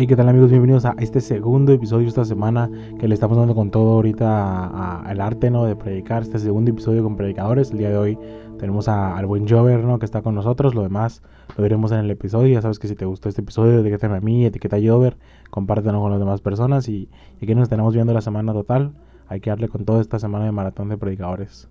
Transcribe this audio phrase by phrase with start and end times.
[0.00, 0.50] Hey, ¿qué tal amigos?
[0.50, 2.70] Bienvenidos a este segundo episodio esta semana
[3.00, 5.64] que le estamos dando con todo ahorita al arte, ¿no?
[5.64, 7.72] De predicar, este segundo episodio con predicadores.
[7.72, 8.18] El día de hoy
[8.60, 9.98] tenemos al buen Jover, ¿no?
[9.98, 10.76] Que está con nosotros.
[10.76, 11.24] Lo demás
[11.56, 12.54] lo veremos en el episodio.
[12.54, 15.16] Ya sabes que si te gustó este episodio, etiquétame a mí, etiqueta a Jover,
[15.50, 17.08] compártelo con las demás personas y,
[17.40, 18.92] y aquí nos tenemos viendo la semana total.
[19.26, 21.68] Hay que darle con toda esta semana de maratón de predicadores.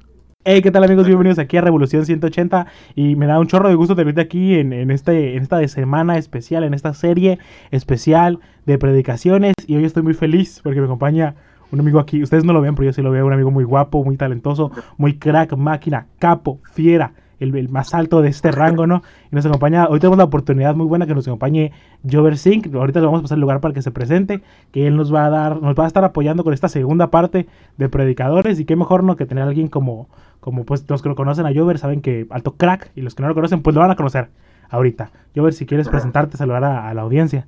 [0.50, 1.05] Hey, ¿qué tal amigos?
[1.05, 4.71] Bienvenidos aquí a Revolución 180 y me da un chorro de gusto tenerte aquí en,
[4.91, 7.37] este, en esta semana especial, en esta serie
[7.70, 11.36] especial de predicaciones y hoy estoy muy feliz porque me acompaña
[11.70, 13.65] un amigo aquí, ustedes no lo ven, pero yo sí lo veo, un amigo muy
[13.65, 19.04] guapo, muy talentoso, muy crack, máquina, capo, fiera, el, más alto de este rango, ¿no?
[19.32, 21.71] Y nos acompaña, hoy tenemos la oportunidad muy buena que nos acompañe
[22.09, 24.41] Jover Sink, ahorita le vamos a pasar el lugar para que se presente,
[24.71, 27.47] que él nos va a dar, nos va a estar apoyando con esta segunda parte
[27.78, 29.15] de predicadores y qué mejor, ¿no?
[29.15, 30.09] Que tener a alguien como,
[30.39, 33.22] como pues los que lo conocen a Jover saben que alto crack y los que
[33.22, 34.30] no lo conocen pues lo van a conocer
[34.69, 35.11] ahorita.
[35.36, 37.47] Jover, si quieres presentarte, saludar a, la audiencia.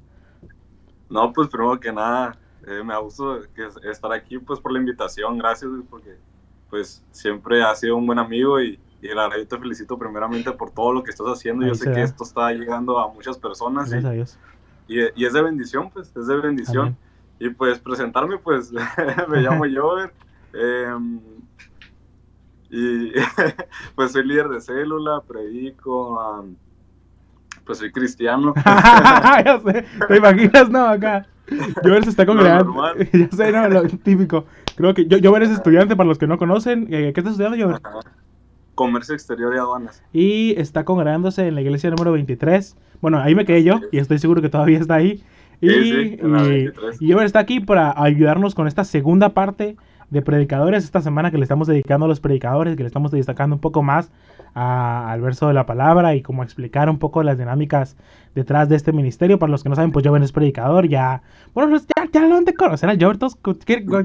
[1.09, 3.39] No, pues primero que nada, eh, me gusto
[3.89, 6.17] estar aquí pues por la invitación, gracias porque
[6.69, 10.51] pues siempre has sido un buen amigo y y la verdad yo te felicito primeramente
[10.51, 11.65] por todo lo que estás haciendo.
[11.65, 13.91] yo sé que esto está llegando a muchas personas.
[14.87, 16.97] y, Y, es de bendición, pues, es de bendición.
[17.39, 18.71] Y pues presentarme, pues,
[19.29, 20.13] me llamo Jover.
[20.53, 21.19] Em,
[22.69, 23.11] y
[23.95, 26.45] pues soy líder de célula, predico,
[27.65, 28.53] pues soy cristiano.
[28.65, 30.85] ya sé, te imaginas, ¿no?
[30.85, 31.25] Acá.
[31.81, 32.75] Jover se está congregando.
[33.13, 34.45] ya sé, no, lo típico.
[34.75, 36.87] Creo que yo, Jover es estudiante, para los que no conocen.
[36.93, 37.81] Eh, ¿Qué estás estudiando, Jover?
[38.79, 40.01] Comercio Exterior y Aduanas.
[40.13, 42.77] Y está congregándose en la iglesia número 23.
[43.01, 45.21] Bueno, ahí me quedé yo y estoy seguro que todavía está ahí.
[45.59, 46.19] Y, sí,
[47.01, 49.75] y, está aquí para ayudarnos con esta segunda parte
[50.09, 50.83] de predicadores.
[50.83, 53.83] Esta semana que le estamos dedicando a los predicadores, que le estamos destacando un poco
[53.83, 54.11] más
[54.53, 57.95] al verso de la palabra y como explicar un poco las dinámicas
[58.35, 59.39] detrás de este ministerio.
[59.39, 61.21] Para los que no saben, pues Joven es predicador, ya,
[61.53, 63.19] bueno, pues, ya, ya lo han de conocer al Joven,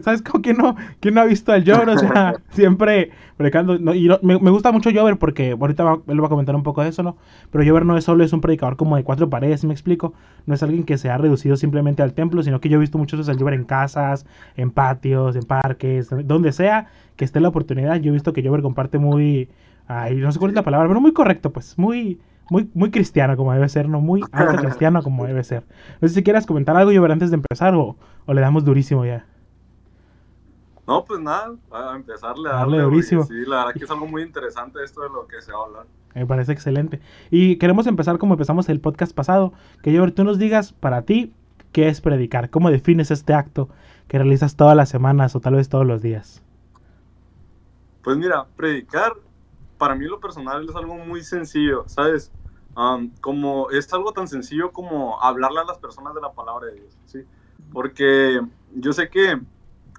[0.03, 1.89] ¿sabes cómo que no, quién no ha visto al Joven?
[1.91, 6.55] O sea, siempre predicando, y me, gusta mucho Jover porque ahorita él va a comentar
[6.55, 7.17] un poco de eso, ¿no?
[7.51, 10.15] Pero Jover no es solo es un predicador como de cuatro paredes, me explico,
[10.47, 12.99] no es alguien que se ha reducido simplemente al templo, sino que yo he visto
[12.99, 14.27] muchos veces al Jover en casas,
[14.57, 18.63] en patios, en parques, donde sea que esté la oportunidad, yo he visto que Jover
[18.63, 19.49] comparte muy
[19.87, 21.79] Ay, no sé cuál es la palabra, pero muy correcto, pues.
[21.79, 25.65] Muy, muy, muy cristiano como debe ser, no muy alto cristiano como debe ser.
[26.01, 27.97] No sé si quieras comentar algo, yo antes de empezar o,
[28.27, 29.27] o, le damos durísimo ya.
[30.87, 33.25] No, pues nada, a empezarle a darle, durísimo.
[33.25, 35.65] Sí, la verdad que es algo muy interesante esto de lo que se va a
[35.65, 35.87] hablar.
[36.15, 37.01] Me parece excelente.
[37.31, 41.33] Y queremos empezar como empezamos el podcast pasado, que yo tú nos digas para ti
[41.73, 43.71] qué es predicar, cómo defines este acto
[44.09, 46.43] que realizas todas las semanas o tal vez todos los días.
[48.03, 49.15] Pues mira, predicar
[49.79, 52.33] para mí lo personal es algo muy sencillo, ¿sabes?
[53.21, 56.99] como es algo tan sencillo como hablarle a las personas de la palabra de Dios,
[57.05, 57.21] ¿sí?
[57.73, 58.41] Porque
[58.75, 59.41] yo sé que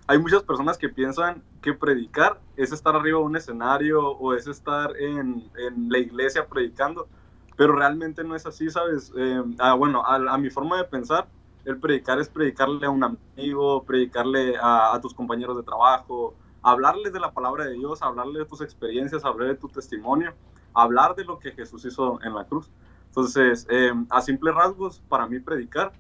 [0.08, 4.48] hay muchas personas que piensan que predicar es estar arriba de un escenario o es
[4.48, 7.08] estar en, en la iglesia predicando,
[7.56, 9.12] pero realmente no es así, ¿sabes?
[9.18, 11.28] Eh, ah, bueno, a, mi forma de pensar,
[11.66, 17.20] el predicar es predicarle a un amigo, predicarle a, tus compañeros de trabajo, hablarles de
[17.20, 20.34] la palabra de Dios, hablarles de tus experiencias, hablar de tu testimonio,
[20.74, 22.70] hablar de lo que Jesús hizo en la cruz.
[23.08, 25.92] Entonces, eh, a simples rasgos, para mí predicar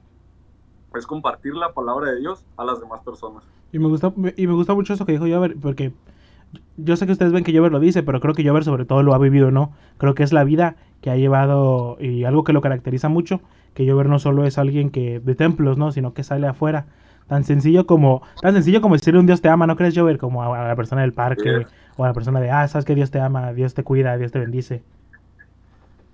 [0.93, 3.43] es compartir la palabra de Dios a las demás personas.
[3.71, 5.91] Y me gusta, y me gusta mucho eso que dijo Jover, porque
[6.77, 9.03] yo sé que ustedes ven que Jover lo dice, pero creo que Jover sobre todo
[9.03, 9.73] lo ha vivido, ¿no?
[9.97, 13.41] Creo que es la vida que ha llevado y algo que lo caracteriza mucho,
[13.73, 15.91] que Jover no solo es alguien que de templos, ¿no?
[15.91, 16.85] Sino que sale afuera
[17.27, 20.19] Tan sencillo como, tan sencillo como decir un Dios te ama, ¿no crees, Jover?
[20.19, 21.65] Como a, la persona del parque,
[21.97, 24.31] o a la persona de, ah, sabes que Dios te ama, Dios te cuida, Dios
[24.31, 24.83] te bendice.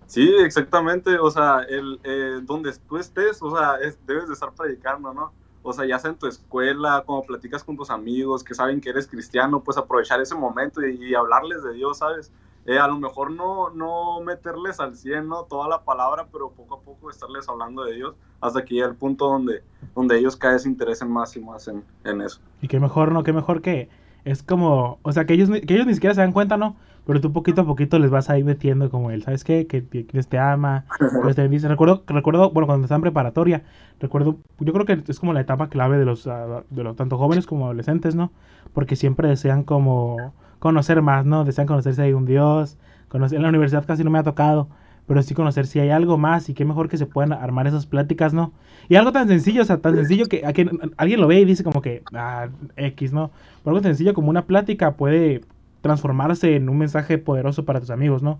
[0.08, 3.74] Sí, exactamente, o sea, el, eh, donde tú estés, o sea,
[4.06, 5.34] debes de estar predicando, ¿no?
[5.64, 8.90] O sea, ya sea en tu escuela, como platicas con tus amigos que saben que
[8.90, 12.32] eres cristiano, pues aprovechar ese momento y hablarles de Dios, ¿sabes?
[12.66, 15.44] Eh, a lo mejor no, no meterles al 100, ¿no?
[15.44, 18.96] Toda la palabra, pero poco a poco estarles hablando de Dios hasta que llegue el
[18.96, 19.64] punto donde,
[19.96, 22.40] donde ellos cada vez se interesen más y más en, eso.
[22.62, 23.24] Y qué mejor, ¿no?
[23.24, 23.90] Qué mejor que
[24.26, 26.76] es como, o sea, que ellos, que ellos ni siquiera se dan cuenta, ¿no?
[27.12, 29.68] Pero tú poquito a poquito les vas a ir metiendo como él, ¿sabes qué?
[29.68, 30.86] Que, Dios te ama,
[31.24, 31.68] Dios te bendice.
[31.68, 33.64] Recuerdo, recuerdo, bueno, cuando estaba preparatoria,
[34.00, 37.18] recuerdo, yo creo que es como la etapa clave de los, ah, de los tanto
[37.18, 38.32] jóvenes como adolescentes, ¿no?
[38.72, 41.44] Porque siempre desean como conocer más, ¿no?
[41.44, 42.78] Desean conocer si hay un Dios.
[43.10, 44.70] Conocer, en la universidad casi no me ha tocado,
[45.06, 47.88] pero sí conocer si hay algo más y qué mejor que se puedan armar esas
[47.88, 48.54] pláticas, ¿no?
[48.88, 51.82] Y algo tan sencillo, o sea, tan sencillo que alguien lo ve y dice como
[51.82, 52.48] que, ah,
[52.78, 53.32] X, ¿no?
[53.66, 55.42] Pero algo sencillo como una plática puede
[55.82, 58.40] transformarse en un mensaje poderoso para tus amigos, ¿no?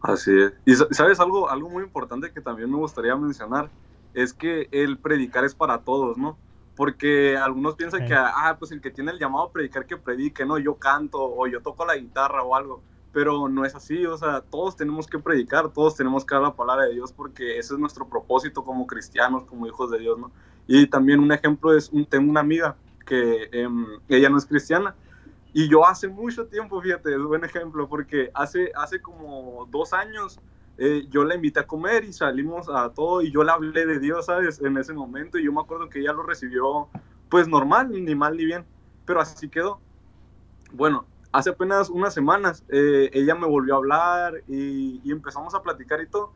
[0.00, 0.52] Así es.
[0.64, 3.70] Y sabes algo, algo muy importante que también me gustaría mencionar
[4.14, 6.38] es que el predicar es para todos, ¿no?
[6.76, 10.46] Porque algunos piensan que, ah, pues el que tiene el llamado a predicar que predique,
[10.46, 10.58] ¿no?
[10.58, 14.42] Yo canto o yo toco la guitarra o algo, pero no es así, o sea,
[14.42, 17.80] todos tenemos que predicar, todos tenemos que dar la palabra de Dios porque ese es
[17.80, 20.30] nuestro propósito como cristianos, como hijos de Dios, ¿no?
[20.68, 24.94] Y también un ejemplo es, tengo una amiga que em, ella no es cristiana,
[25.52, 29.92] y yo hace mucho tiempo, fíjate, es un buen ejemplo, porque hace, hace como dos
[29.92, 30.38] años
[30.76, 33.98] eh, yo la invité a comer y salimos a todo y yo le hablé de
[33.98, 34.60] Dios, ¿sabes?
[34.60, 36.88] En ese momento y yo me acuerdo que ella lo recibió
[37.28, 38.64] pues normal, ni mal ni bien,
[39.04, 39.80] pero así quedó.
[40.72, 45.62] Bueno, hace apenas unas semanas eh, ella me volvió a hablar y, y, empezamos a
[45.62, 46.32] platicar y todo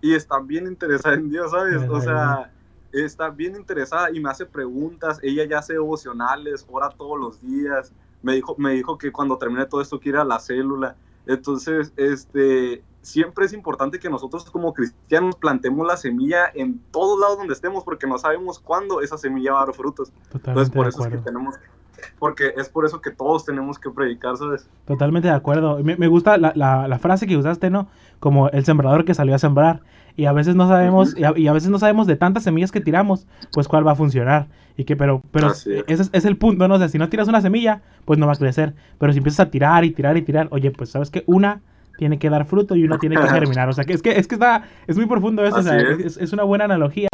[0.00, 1.88] y está bien interesada en Dios, ¿sabes?
[1.88, 2.52] O sea,
[2.92, 7.92] está bien interesada y me hace preguntas, ella ya hace devocionales, ora todos los días
[8.22, 10.96] me dijo, me dijo que cuando termine todo esto a la célula.
[11.26, 17.38] Entonces, este, siempre es importante que nosotros como cristianos plantemos la semilla en todos lados
[17.38, 20.12] donde estemos, porque no sabemos cuándo esa semilla va a dar frutos.
[20.32, 21.56] Entonces, por eso es que tenemos,
[22.18, 24.68] porque es por eso que todos tenemos que predicar, ¿sabes?
[24.86, 25.82] Totalmente de acuerdo.
[25.82, 27.88] Me, me gusta la, la, la, frase que usaste, ¿no?
[28.20, 29.80] Como el sembrador que salió a sembrar.
[30.16, 32.72] Y a veces no sabemos, y, a, y, a, veces no sabemos de tantas semillas
[32.72, 34.48] que tiramos, pues cuál va a funcionar.
[34.76, 36.74] Y que, pero, pero ese es, es, el punto, ¿no?
[36.74, 38.74] O sea, si no tiras una semilla, pues no va a crecer.
[38.98, 41.60] Pero si empiezas a tirar y tirar y tirar, oye, pues sabes que una
[41.98, 43.68] tiene que dar fruto y una tiene que germinar.
[43.68, 45.56] O sea, que es que, es que está, es muy profundo eso.
[45.56, 46.16] O sea, es.
[46.16, 47.08] Es, una buena analogía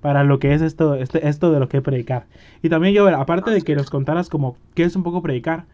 [0.00, 2.26] para lo que es esto, este, esto de lo que predicar.
[2.62, 5.64] Y también yo, aparte de que nos contaras como qué es un poco predicar,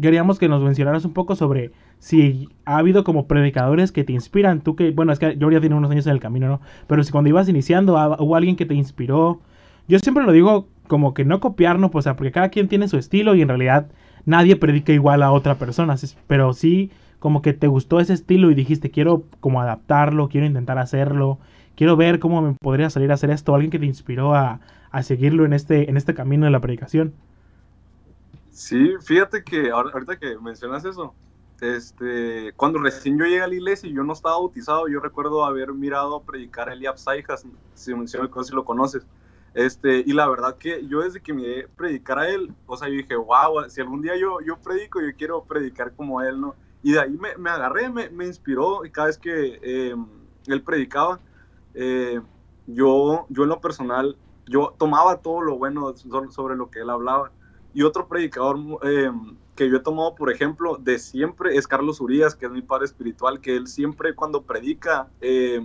[0.00, 4.60] queríamos que nos mencionaras un poco sobre si ha habido como predicadores que te inspiran,
[4.62, 6.60] tú que, bueno, es que yo ya tiene unos años en el camino, ¿no?
[6.86, 9.40] Pero si cuando ibas iniciando hubo alguien que te inspiró,
[9.86, 12.88] yo siempre lo digo como que no copiarnos, pues, o sea, porque cada quien tiene
[12.88, 13.88] su estilo y en realidad
[14.24, 15.94] nadie predica igual a otra persona,
[16.26, 20.78] pero sí como que te gustó ese estilo y dijiste, quiero como adaptarlo, quiero intentar
[20.78, 21.38] hacerlo,
[21.80, 24.60] quiero ver cómo me podría salir a hacer esto, alguien que te inspiró a,
[24.90, 27.14] a seguirlo en este, en este camino de la predicación.
[28.50, 31.14] Sí, fíjate que ahorita que mencionas eso,
[31.62, 35.42] este, cuando recién yo llegué a la iglesia y yo no estaba bautizado, yo recuerdo
[35.42, 39.06] haber mirado predicar a Eliab Saijas, si, si, si lo conoces.
[39.54, 42.96] Este, y la verdad que yo desde que me predicar a él, o sea, yo
[42.96, 46.54] dije, wow, si algún día yo, yo predico, yo quiero predicar como él, ¿no?
[46.82, 49.94] Y de ahí me, me agarré, me, me, inspiró, y cada vez que eh,
[50.46, 51.18] él predicaba,
[51.74, 52.20] eh,
[52.66, 55.94] yo, yo en lo personal, yo tomaba todo lo bueno
[56.30, 57.30] sobre lo que él hablaba.
[57.72, 59.10] Y otro predicador eh,
[59.54, 62.86] que yo he tomado, por ejemplo, de siempre es Carlos Urias, que es mi padre
[62.86, 65.60] espiritual, que él siempre cuando predica eh,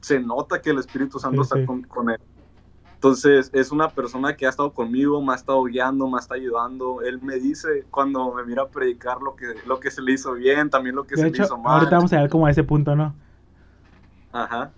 [0.00, 1.66] se nota que el Espíritu Santo sí, está sí.
[1.66, 2.20] Con, con, él.
[2.94, 7.00] Entonces es una persona que ha estado conmigo, me ha estado guiando, me está ayudando.
[7.02, 10.34] Él me dice cuando me mira a predicar lo que, lo que se le hizo
[10.34, 11.78] bien, también lo que de se hecho, le hizo mal.
[11.78, 13.14] Ahorita vamos a ver como a ese punto, ¿no?
[14.32, 14.70] Ajá.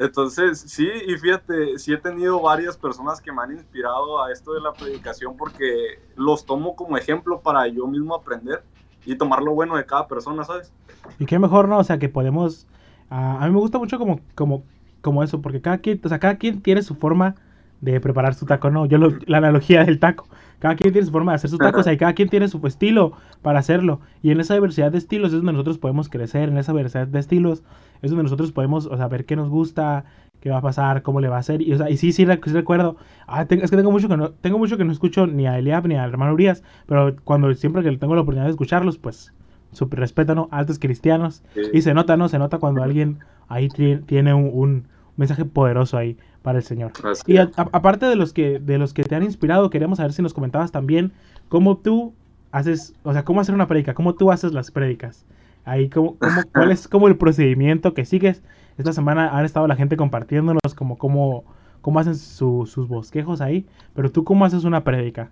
[0.00, 4.54] Entonces, sí, y fíjate, sí he tenido varias personas que me han inspirado a esto
[4.54, 8.64] de la predicación porque los tomo como ejemplo para yo mismo aprender
[9.04, 10.72] y tomar lo bueno de cada persona, ¿sabes?
[11.18, 11.78] Y qué mejor, ¿no?
[11.78, 12.66] O sea, que podemos...
[13.10, 14.64] Uh, a mí me gusta mucho como, como,
[15.02, 17.34] como eso, porque cada quien, o sea, cada quien tiene su forma
[17.80, 18.86] de preparar su taco, ¿no?
[18.86, 20.28] Yo lo, la analogía del taco.
[20.58, 23.12] Cada quien tiene su forma de hacer sus tacos, y cada quien tiene su estilo
[23.40, 24.00] para hacerlo.
[24.22, 27.18] Y en esa diversidad de estilos es donde nosotros podemos crecer, en esa diversidad de
[27.18, 27.62] estilos
[28.02, 30.04] es donde nosotros podemos, o sea, ver qué nos gusta,
[30.40, 31.62] qué va a pasar, cómo le va a hacer.
[31.62, 32.96] Y, o sea, y sí, sí, recuerdo.
[33.26, 35.58] Ah, tengo, es que tengo mucho que no, tengo mucho que no escucho ni a
[35.58, 39.32] Eliab ni al hermano Urias, pero cuando siempre que tengo la oportunidad de escucharlos, pues
[39.72, 40.48] súper respeto, ¿no?
[40.50, 41.42] Altos cristianos.
[41.54, 41.62] Sí.
[41.72, 42.28] Y se nota, ¿no?
[42.28, 46.92] Se nota cuando alguien ahí tiene un, un mensaje poderoso ahí para el Señor.
[47.26, 50.12] Y a, a, aparte de los que de los que te han inspirado, queremos saber
[50.12, 51.12] si nos comentabas también
[51.48, 52.14] cómo tú
[52.52, 55.24] haces, o sea, cómo hacer una predica, cómo tú haces las prédicas.
[55.64, 58.42] Ahí cómo, cómo cuál es como el procedimiento que sigues.
[58.78, 61.44] Esta semana han estado la gente compartiéndonos como cómo
[61.80, 65.30] cómo hacen su, sus bosquejos ahí, pero tú cómo haces una prédica?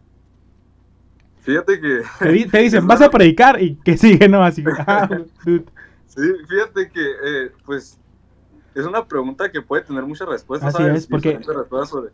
[1.41, 4.43] Fíjate que te, te dicen, vas a predicar y que sigue, ¿no?
[4.43, 5.09] Así ah,
[6.07, 7.99] Sí, fíjate que eh, pues
[8.81, 10.75] es una pregunta que puede tener muchas respuestas.
[10.75, 11.03] Así ¿sabes?
[11.03, 11.39] es, porque...
[11.87, 12.11] Sobre...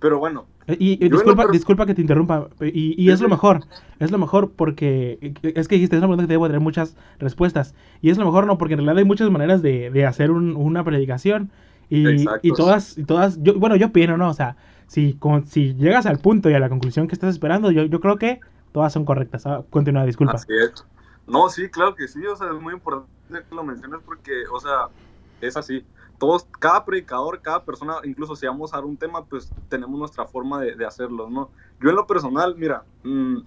[0.00, 0.46] Pero bueno.
[0.66, 2.48] Y, y disculpa, disculpa que te interrumpa.
[2.60, 3.64] Y, y sí, es lo mejor.
[3.98, 5.34] Es lo mejor porque.
[5.42, 7.74] Es que dijiste, es una pregunta que debo tener muchas respuestas.
[8.00, 10.56] Y es lo mejor, no, porque en realidad hay muchas maneras de, de hacer un,
[10.56, 11.50] una predicación.
[11.90, 13.42] Y, y, todas, y todas.
[13.42, 14.30] Yo, bueno, yo opino, ¿no?
[14.30, 17.70] O sea, si, con, si llegas al punto y a la conclusión que estás esperando,
[17.70, 18.40] yo, yo creo que
[18.72, 19.46] todas son correctas.
[19.46, 20.34] Ah, continúa, disculpa.
[20.34, 20.86] Así es.
[21.26, 22.24] No, sí, claro que sí.
[22.26, 23.10] O sea, es muy importante
[23.48, 24.88] que lo menciones porque, o sea,
[25.46, 25.84] es así.
[26.18, 30.26] Todos, cada predicador, cada persona, incluso si vamos a dar un tema, pues tenemos nuestra
[30.26, 31.50] forma de, hacerlo, ¿no?
[31.80, 33.38] Yo en lo personal, mira, mmm,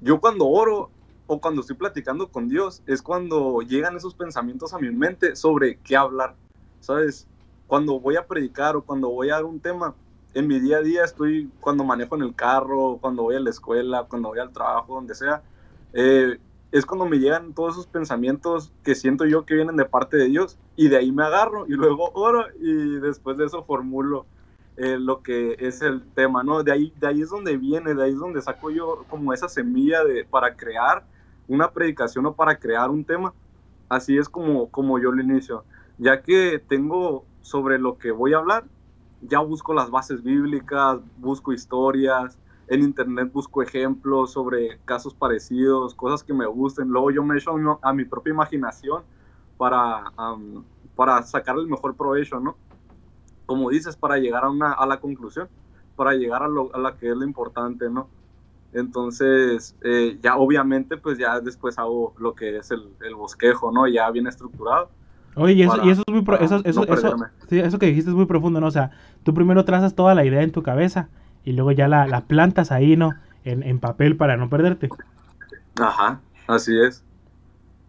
[0.00, 0.90] yo cuando oro
[1.26, 5.78] o cuando estoy platicando con Dios, es cuando llegan esos pensamientos a mi mente sobre
[5.78, 6.34] qué hablar,
[6.80, 7.28] ¿sabes?
[7.70, 9.94] cuando voy a predicar o cuando voy a dar un tema,
[10.34, 13.50] en mi día a día estoy, cuando manejo en el carro, cuando voy a la
[13.50, 15.44] escuela, cuando voy al trabajo, donde sea,
[15.92, 16.36] eh,
[16.72, 20.26] es cuando me llegan todos esos pensamientos que siento yo que vienen de parte de
[20.26, 24.26] Dios y de ahí me agarro y luego oro y después de eso formulo
[24.76, 26.62] eh, lo que es el tema, ¿no?
[26.62, 29.48] De ahí, de ahí es donde viene, de ahí es donde saco yo como esa
[29.48, 31.04] semilla de, para crear
[31.48, 33.34] una predicación o para crear un tema.
[33.88, 35.64] Así es como, como yo lo inicio.
[35.98, 38.64] Ya que tengo sobre lo que voy a hablar,
[39.20, 42.38] ya busco las bases bíblicas, busco historias,
[42.70, 47.50] en internet busco ejemplos sobre casos parecidos, cosas que me gusten, luego yo me echo
[47.82, 49.02] a mi propia imaginación
[49.58, 50.04] para,
[50.94, 52.56] para sacarle el mejor provecho, ¿no?
[53.44, 55.48] Como dices, para llegar a, una, a la conclusión,
[55.96, 58.06] para llegar a, lo, a la que es lo importante, ¿no?
[58.72, 63.88] Entonces, eh, ya obviamente, pues ya después hago lo que es el, el bosquejo, ¿no?
[63.88, 64.90] Ya bien estructurado.
[65.34, 66.22] Oye, y eso, y eso es muy...
[66.38, 67.16] eso, eso, eso,
[67.48, 68.68] sí, eso que dijiste es muy profundo, ¿no?
[68.68, 68.92] O sea,
[69.24, 71.08] tú primero trazas toda la idea en tu cabeza
[71.44, 73.14] y luego ya la, la plantas ahí, ¿no?
[73.44, 74.88] En, en, papel para no perderte.
[75.80, 77.02] Ajá, así es.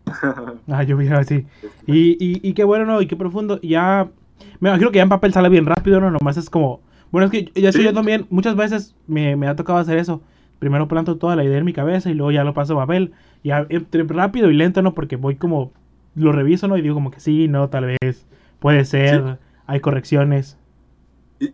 [0.72, 1.46] ah, yo vi así.
[1.88, 3.02] Y, y, y qué bueno, ¿no?
[3.02, 3.60] Y qué profundo.
[3.62, 4.08] Ya,
[4.60, 6.12] me imagino que ya en papel sale bien rápido, ¿no?
[6.12, 6.82] Nomás es como...
[7.12, 7.84] Bueno, es que ya ¿Sí?
[7.84, 10.22] yo también, muchas veces me, me ha tocado hacer eso.
[10.60, 13.12] Primero planto toda la idea en mi cabeza y luego ya lo paso a papel.
[13.44, 13.68] Ya
[14.08, 14.94] rápido y lento, ¿no?
[14.94, 15.72] Porque voy como...
[16.14, 16.78] Lo reviso, ¿no?
[16.78, 18.26] Y digo como que sí, no, tal vez.
[18.60, 19.24] Puede ser.
[19.24, 19.46] Sí.
[19.66, 20.58] Hay correcciones.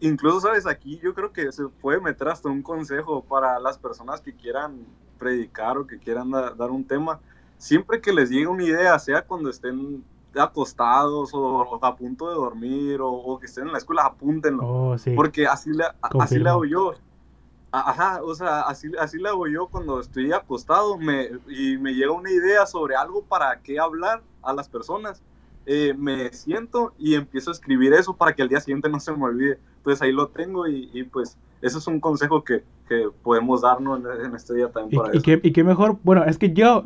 [0.01, 4.19] Incluso, sabes, aquí yo creo que se puede meter hasta un consejo para las personas
[4.19, 4.85] que quieran
[5.17, 7.19] predicar o que quieran da, dar un tema.
[7.57, 10.03] Siempre que les llegue una idea, sea cuando estén
[10.35, 14.67] acostados o a punto de dormir o, o que estén en la escuela, apúntenlo.
[14.67, 15.11] Oh, sí.
[15.15, 16.93] Porque así la, así la hago yo.
[17.71, 22.11] Ajá, o sea, así, así la hago yo cuando estoy acostado me, y me llega
[22.11, 25.21] una idea sobre algo para qué hablar a las personas.
[25.69, 29.11] Eh, me siento y empiezo a escribir eso para que al día siguiente no se
[29.11, 29.59] me olvide.
[29.77, 33.99] Entonces ahí lo tengo y, y pues eso es un consejo que, que podemos darnos
[33.99, 35.01] en, en, este día también.
[35.01, 35.29] Para y, eso.
[35.29, 36.85] Y, que, y que mejor, bueno, es que yo,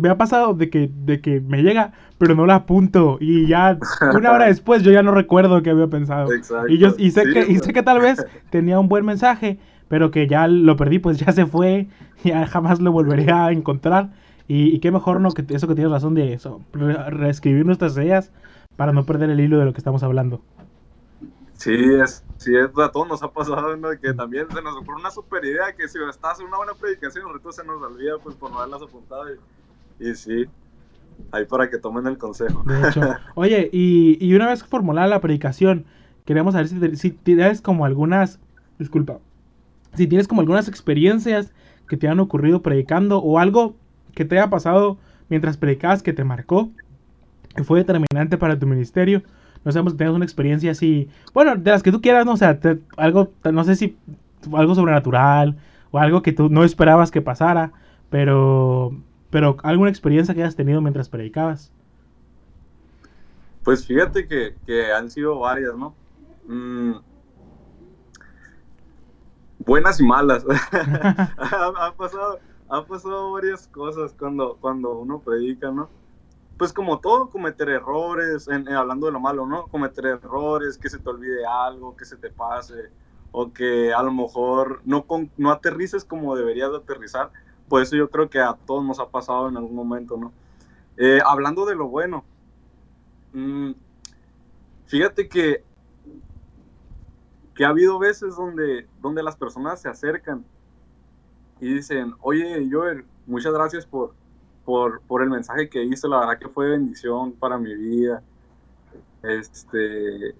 [0.00, 3.78] me ha pasado de que, de que me llega, pero no la apunto y ya
[4.16, 6.32] una hora después yo ya no recuerdo qué había pensado.
[6.32, 6.72] Exacto.
[6.72, 9.58] Y, yo, y, sé, sí, que, y sé que tal vez tenía un buen mensaje,
[9.88, 11.88] pero que ya lo perdí, pues ya se fue,
[12.24, 14.10] ya jamás lo volveré a encontrar.
[14.48, 15.30] Y, y, qué mejor, ¿no?
[15.30, 18.30] Que eso que tienes razón de eso, re reescribir nuestras ideas
[18.76, 20.40] para no perder el hilo de lo que estamos hablando.
[21.54, 23.90] Sí, es, sí, es, a todos nos ha pasado, ¿no?
[24.00, 27.26] Que también se nos ocurre una super idea que si estás en una buena predicación,
[27.26, 29.26] ahorita se nos olvida, pues, por no haberlas apuntado.
[30.00, 30.46] Y, y sí,
[31.30, 32.64] ahí para que tomen el consejo.
[32.66, 33.00] De hecho.
[33.36, 35.84] Oye, y, y una vez formulada la predicación,
[36.24, 38.40] queremos saber si, si tienes como algunas,
[38.78, 39.18] disculpa,
[39.94, 41.52] si tienes como algunas experiencias
[41.86, 43.76] que te han ocurrido predicando o algo
[44.14, 46.70] que te haya pasado mientras predicabas que te marcó,
[47.54, 49.22] que fue determinante para tu ministerio.
[49.64, 52.78] No sabemos si tienes una experiencia así, bueno, de las que tú quieras, no o
[52.96, 53.96] algo, no sé si
[54.52, 55.56] algo sobrenatural
[55.90, 57.72] o algo que tú no esperabas que pasara,
[58.10, 58.92] pero,
[59.30, 61.72] pero alguna experiencia que hayas tenido mientras predicabas.
[63.62, 65.94] Pues fíjate que, han sido varias, ¿no?
[66.48, 66.94] Mm,
[69.60, 70.44] buenas y malas.
[70.72, 72.40] ha, ha, pasado,
[72.72, 75.90] ha pasado varias cosas cuando, cuando uno predica, ¿no?
[76.56, 79.66] Pues como todo, cometer errores, en, en, hablando de lo malo, ¿no?
[79.66, 82.90] Cometer errores, que se te olvide algo, que se te pase,
[83.30, 87.30] o que a lo mejor no, con, no aterrices como deberías de aterrizar.
[87.68, 90.32] Por eso yo creo que a todos nos ha pasado en algún momento, ¿no?
[90.96, 92.24] Eh, hablando de lo bueno,
[93.34, 93.72] mmm,
[94.86, 95.62] fíjate que
[97.54, 100.42] que ha habido veces donde, donde las personas se acercan
[101.62, 104.12] y dicen, oye, Joel, muchas gracias por,
[104.64, 108.20] por, por el mensaje que hice, la verdad que fue bendición para mi vida.
[109.22, 110.34] Este,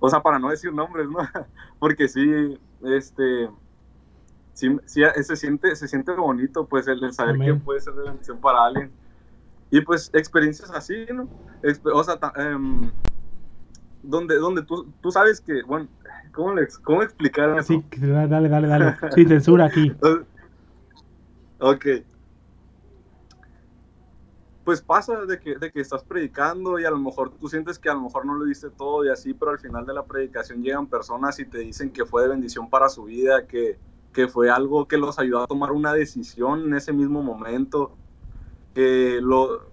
[0.00, 1.18] o sea, para no decir nombres, ¿no?
[1.78, 3.48] Porque sí, este,
[4.52, 7.54] sí, sí se, siente, se siente bonito, pues, el, el saber Amén.
[7.54, 8.90] que puede ser de bendición para alguien.
[9.70, 11.28] Y pues, experiencias así, ¿no?
[11.62, 12.90] Exper o sea, um,
[14.02, 15.86] donde, donde tú, tú sabes que, bueno,
[16.32, 17.74] ¿Cómo, le, ¿Cómo explicar eso?
[17.74, 18.96] Sí, dale, dale, dale.
[19.14, 19.92] Sin censura aquí.
[21.58, 21.86] ok.
[24.64, 27.88] Pues pasa de que, de que estás predicando y a lo mejor tú sientes que
[27.88, 30.62] a lo mejor no lo diste todo y así, pero al final de la predicación
[30.62, 33.78] llegan personas y te dicen que fue de bendición para su vida, que,
[34.12, 37.96] que fue algo que los ayudó a tomar una decisión en ese mismo momento.
[38.74, 39.70] Que lo,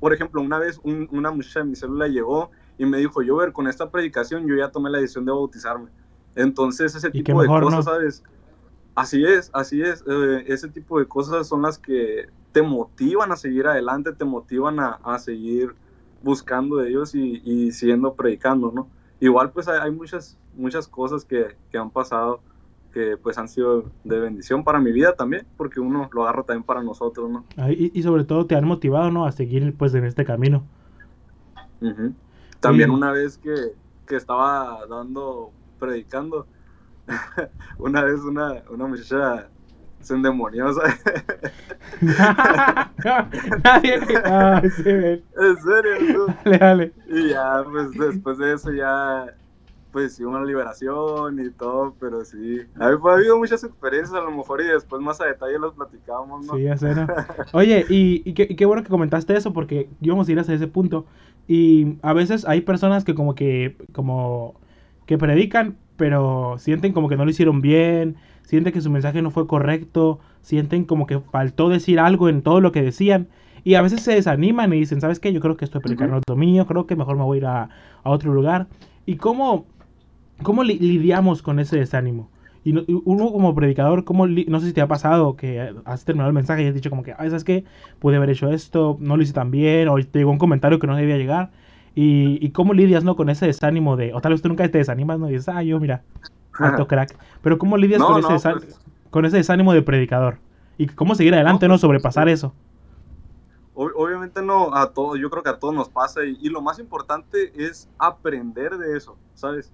[0.00, 3.36] por ejemplo, una vez un, una muchacha de mi célula llegó y me dijo, yo
[3.36, 5.90] ver, con esta predicación yo ya tomé la decisión de bautizarme.
[6.34, 7.82] Entonces ese tipo de cosas, ¿no?
[7.82, 8.22] ¿sabes?
[8.96, 10.02] Así es, así es.
[10.08, 14.80] Eh, ese tipo de cosas son las que te motivan a seguir adelante, te motivan
[14.80, 15.74] a, a seguir
[16.22, 18.88] buscando de Dios y, y, siguiendo predicando, ¿no?
[19.20, 22.40] igual pues hay, muchas, muchas cosas que, que, han pasado
[22.92, 26.64] que pues han sido de bendición para mi vida también, porque uno lo agarra también
[26.64, 27.44] para nosotros, ¿no?
[27.70, 29.26] y, y, sobre todo te han motivado, ¿no?
[29.26, 30.64] A seguir pues en este camino.
[32.60, 33.54] También una vez que,
[34.06, 36.46] que estaba dando, predicando,
[37.78, 39.48] una vez una, una muchacha
[40.00, 41.02] se endemonió, ¿sabes?
[43.64, 43.98] Nadie.
[45.36, 46.26] En serio.
[46.44, 46.92] Dale, dale.
[47.08, 49.26] Y ya, pues después de eso ya,
[49.90, 52.60] pues sí, una liberación y todo, pero sí.
[52.78, 56.54] Ha, habido muchas experiencias a lo mejor y después más a detalle los platicamos, ¿no?
[56.54, 57.06] Sí, ya sé, ¿no?
[57.52, 60.54] Oye, y, y, qué, y, qué, bueno que comentaste eso porque íbamos a ir hasta
[60.54, 61.06] ese punto.
[61.48, 64.54] Y a veces hay personas que como que, como
[65.06, 69.30] que predican, pero sienten como que no lo hicieron bien, sienten que su mensaje no
[69.30, 73.28] fue correcto, sienten como que faltó decir algo en todo lo que decían.
[73.64, 75.32] Y a veces se desaniman y dicen, ¿sabes qué?
[75.32, 77.46] Yo creo que esto es no es mío, creo que mejor me voy a ir
[77.46, 77.68] a,
[78.04, 78.68] a otro lugar.
[79.06, 79.66] ¿Y cómo,
[80.42, 82.30] cómo lidiamos con ese desánimo?
[82.66, 82.74] Y
[83.04, 86.64] uno como predicador, ¿cómo no sé si te ha pasado que has terminado el mensaje
[86.64, 87.64] y has dicho como que, ¿sabes qué?
[88.00, 90.88] Pude haber hecho esto, no lo hice tan bien, o te llegó un comentario que
[90.88, 91.52] no debía llegar.
[91.96, 93.16] Y, y cómo lidias, ¿no?
[93.16, 95.28] Con ese desánimo de, o tal vez tú nunca te desanimas, ¿no?
[95.28, 96.02] Y dices, ah, yo, mira,
[96.52, 97.18] alto crack.
[97.42, 100.36] Pero ¿cómo lidias con, ese pues con ese desánimo de predicador?
[100.78, 101.72] Y cómo seguir adelante, ¿no?
[101.72, 102.52] Pues, Sobrepasar eso.
[103.74, 106.78] Obviamente no, a todos, yo creo que a todos nos pasa y, y, lo más
[106.78, 109.70] importante es aprender de eso, ¿sabes?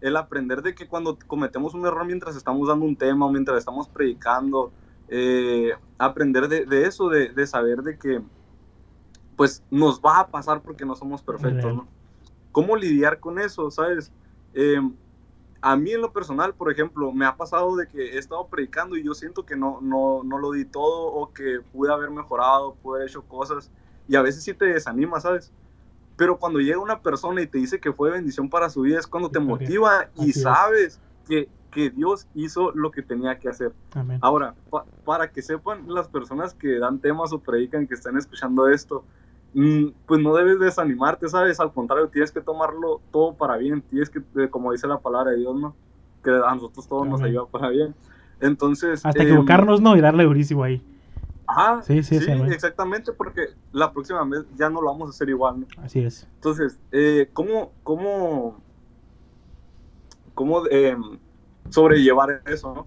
[0.00, 3.58] El aprender de que cuando cometemos un error mientras estamos dando un tema o mientras
[3.58, 4.72] estamos predicando,
[5.14, 8.22] eh, aprender de, de eso, de, de, saber de que
[9.42, 11.88] pues nos va a pasar porque no somos perfectos, ¿no?
[12.52, 14.12] ¿Cómo lidiar con eso, sabes?
[14.54, 14.80] Eh,
[15.60, 18.96] a mí en lo personal, por ejemplo, me ha pasado de que he estado predicando
[18.96, 22.76] y yo siento que no, no, no lo di todo o que pude haber mejorado,
[22.84, 23.68] pude haber hecho cosas
[24.06, 25.50] y a veces sí te desanima, ¿sabes?
[26.16, 29.08] Pero cuando llega una persona y te dice que fue bendición para su vida es
[29.08, 33.72] cuando te motiva y sabes que, que, Dios hizo lo que tenía que hacer.
[34.20, 34.54] Ahora,
[35.04, 39.04] para que sepan las personas que dan temas o predican, que están escuchando esto,
[40.06, 41.60] pues no debes desanimarte, ¿sabes?
[41.60, 45.32] Al contrario, tienes que tomarlo todo para bien, tienes que, eh, como dice la palabra
[45.32, 45.74] de Dios, ¿no?
[46.24, 47.94] Que a nosotros todos nos ayuda para bien.
[48.40, 49.04] Entonces...
[49.04, 49.96] Hasta equivocarnos, ¿no?
[49.96, 50.82] Y darle durísimo ahí.
[51.46, 55.28] Ajá, sí, sí, sí, exactamente, porque la próxima vez ya no lo vamos a hacer
[55.28, 55.66] igual, ¿no?
[55.82, 56.26] Así es.
[56.36, 58.58] Entonces, eh, ¿cómo, cómo,
[60.32, 60.96] cómo eh,
[61.68, 62.86] sobrellevar eso, no?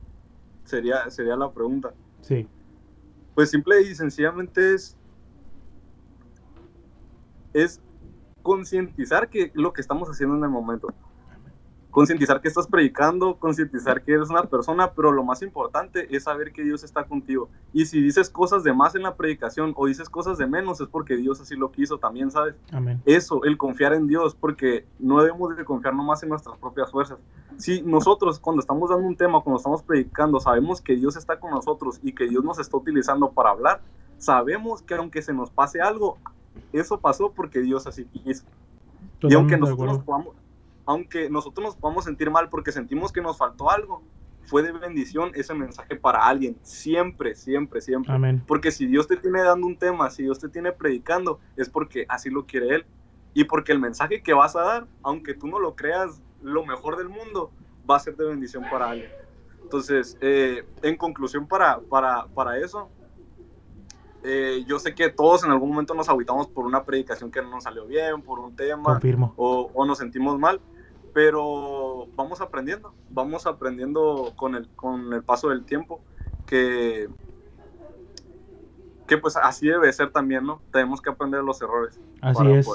[0.63, 1.93] Sería, sería la pregunta.
[2.21, 2.47] Sí.
[3.35, 4.97] Pues simple y sencillamente es
[7.55, 7.81] es
[8.43, 10.93] concientizar que lo que estamos haciendo en el momento.
[11.89, 16.51] Concientizar que estás predicando, concientizar que eres una persona, pero lo más importante es saber
[16.51, 17.49] que Dios está contigo.
[17.71, 20.89] Y si dices cosas de más en la predicación o dices cosas de menos, es
[20.89, 22.55] porque Dios así lo quiso también, ¿sabes?
[22.73, 23.01] Amén.
[23.05, 27.17] Eso, el confiar en Dios, porque no debemos de confiar nomás en nuestras propias fuerzas.
[27.55, 31.51] Si nosotros cuando estamos dando un tema, cuando estamos predicando, sabemos que Dios está con
[31.51, 33.81] nosotros y que Dios nos está utilizando para hablar,
[34.17, 36.17] sabemos que aunque se nos pase algo,
[36.73, 38.45] eso pasó porque Dios así quiso.
[39.21, 40.35] y aunque nosotros, nos podamos,
[40.85, 44.03] aunque nosotros nos podamos sentir mal porque sentimos que nos faltó algo,
[44.45, 46.57] fue de bendición ese mensaje para alguien.
[46.61, 48.13] Siempre, siempre, siempre.
[48.13, 48.43] Amén.
[48.47, 52.05] Porque si Dios te tiene dando un tema, si Dios te tiene predicando, es porque
[52.09, 52.85] así lo quiere Él.
[53.33, 56.97] Y porque el mensaje que vas a dar, aunque tú no lo creas lo mejor
[56.97, 57.51] del mundo,
[57.89, 59.09] va a ser de bendición para alguien.
[59.61, 62.89] Entonces, eh, en conclusión para, para, para eso,
[64.25, 67.49] eh, yo sé que todos en algún momento nos aguitamos por una predicación que no
[67.51, 68.99] nos salió bien, por un tema,
[69.35, 70.59] o, o, nos sentimos mal,
[71.13, 76.01] pero vamos aprendiendo, vamos aprendiendo con el, con el paso del tiempo,
[76.45, 77.07] que,
[79.07, 80.61] que pues así debe ser también, ¿no?
[80.71, 81.99] Tenemos que aprender los errores.
[82.21, 82.67] Así es.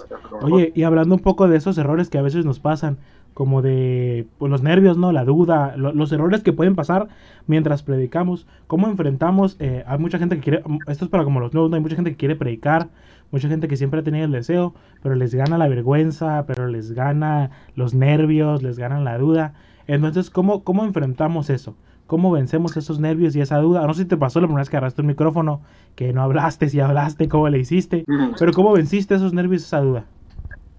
[0.42, 2.98] Oye, y hablando un poco de esos errores que a veces nos pasan,
[3.34, 5.12] como de pues, los nervios, ¿no?
[5.12, 7.08] La duda, los errores que pueden pasar
[7.46, 11.52] mientras predicamos, cómo enfrentamos, eh, hay mucha gente que quiere, esto es para como los
[11.52, 11.76] nuevos, ¿no?
[11.76, 12.88] Hay mucha gente que quiere predicar,
[13.30, 16.92] mucha gente que siempre ha tenido el deseo, pero les gana la vergüenza, pero les
[16.92, 19.54] gana los nervios, les gana la duda.
[19.86, 21.76] Entonces, ¿cómo, cómo enfrentamos eso?
[22.06, 23.86] ¿Cómo vencemos esos nervios y esa duda?
[23.86, 25.60] No sé si te pasó la primera vez que agarraste un micrófono,
[25.94, 28.04] que no hablaste, si hablaste, cómo le hiciste,
[28.38, 30.06] pero ¿cómo venciste esos nervios y esa duda?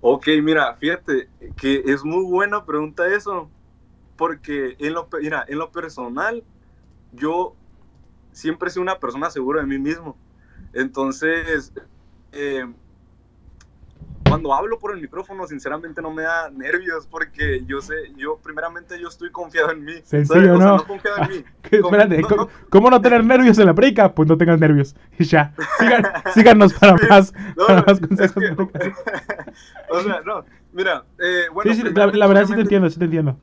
[0.01, 3.53] Ok, mira, fíjate que es muy buena pregunta eso,
[4.17, 6.45] porque en lo, mira, en lo personal,
[7.11, 7.57] yo
[8.31, 10.19] siempre he sido una persona segura de mí mismo.
[10.73, 11.73] Entonces,
[12.33, 12.65] eh,
[14.31, 18.97] cuando hablo por el micrófono, sinceramente no me da nervios porque yo sé, yo primeramente
[18.97, 19.93] yo estoy confiado en mí.
[20.03, 20.77] Sencillo, ¿no?
[20.77, 21.43] no confiado en mí.
[21.69, 22.21] Espérate,
[22.69, 24.13] ¿cómo, no tener nervios en la predica?
[24.15, 24.95] Pues no tengas nervios.
[25.19, 25.53] Y ya.
[26.33, 27.33] síganos para más,
[27.67, 28.43] para más consejos.
[29.89, 31.73] o sea, no, mira, eh, bueno.
[31.73, 33.37] Sí, sí, la, la, verdad sí te entiendo, sí te entiendo.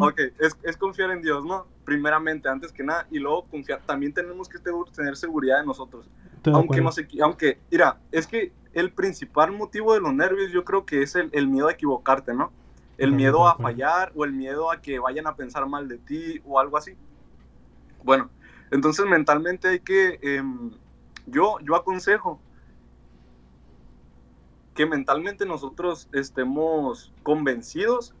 [0.00, 1.66] Ok, es, es, confiar en Dios, ¿no?
[1.84, 6.08] Primeramente, antes que nada, y luego confiar, también tenemos que tener seguridad en nosotros.
[6.52, 10.84] Aunque no sé, aunque, mira, es que el principal motivo de los nervios yo creo
[10.84, 12.52] que es el, el miedo a equivocarte, ¿no?
[12.98, 16.40] El miedo a fallar o el miedo a que vayan a pensar mal de ti
[16.44, 16.96] o algo así.
[18.04, 18.30] Bueno,
[18.70, 20.70] entonces mentalmente hay que, em,
[21.26, 22.40] yo, yo aconsejo
[24.74, 28.14] que mentalmente nosotros estemos convencidos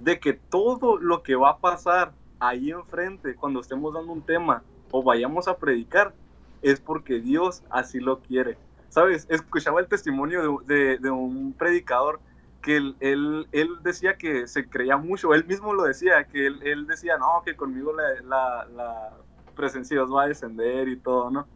[0.00, 4.62] de que todo lo que va a pasar ahí enfrente cuando estemos dando un tema
[4.90, 6.14] o vayamos a predicar
[6.62, 8.58] es porque Dios así lo quiere.
[8.88, 9.26] ¿Sabes?
[9.28, 12.20] Escuchaba el testimonio de, de, un predicador
[12.62, 16.60] que él, él, él, decía que se creía mucho, él mismo lo decía, que él,
[16.62, 19.12] él decía, no, que conmigo la, la,
[19.54, 21.46] presencia va a descender y todo, ¿no?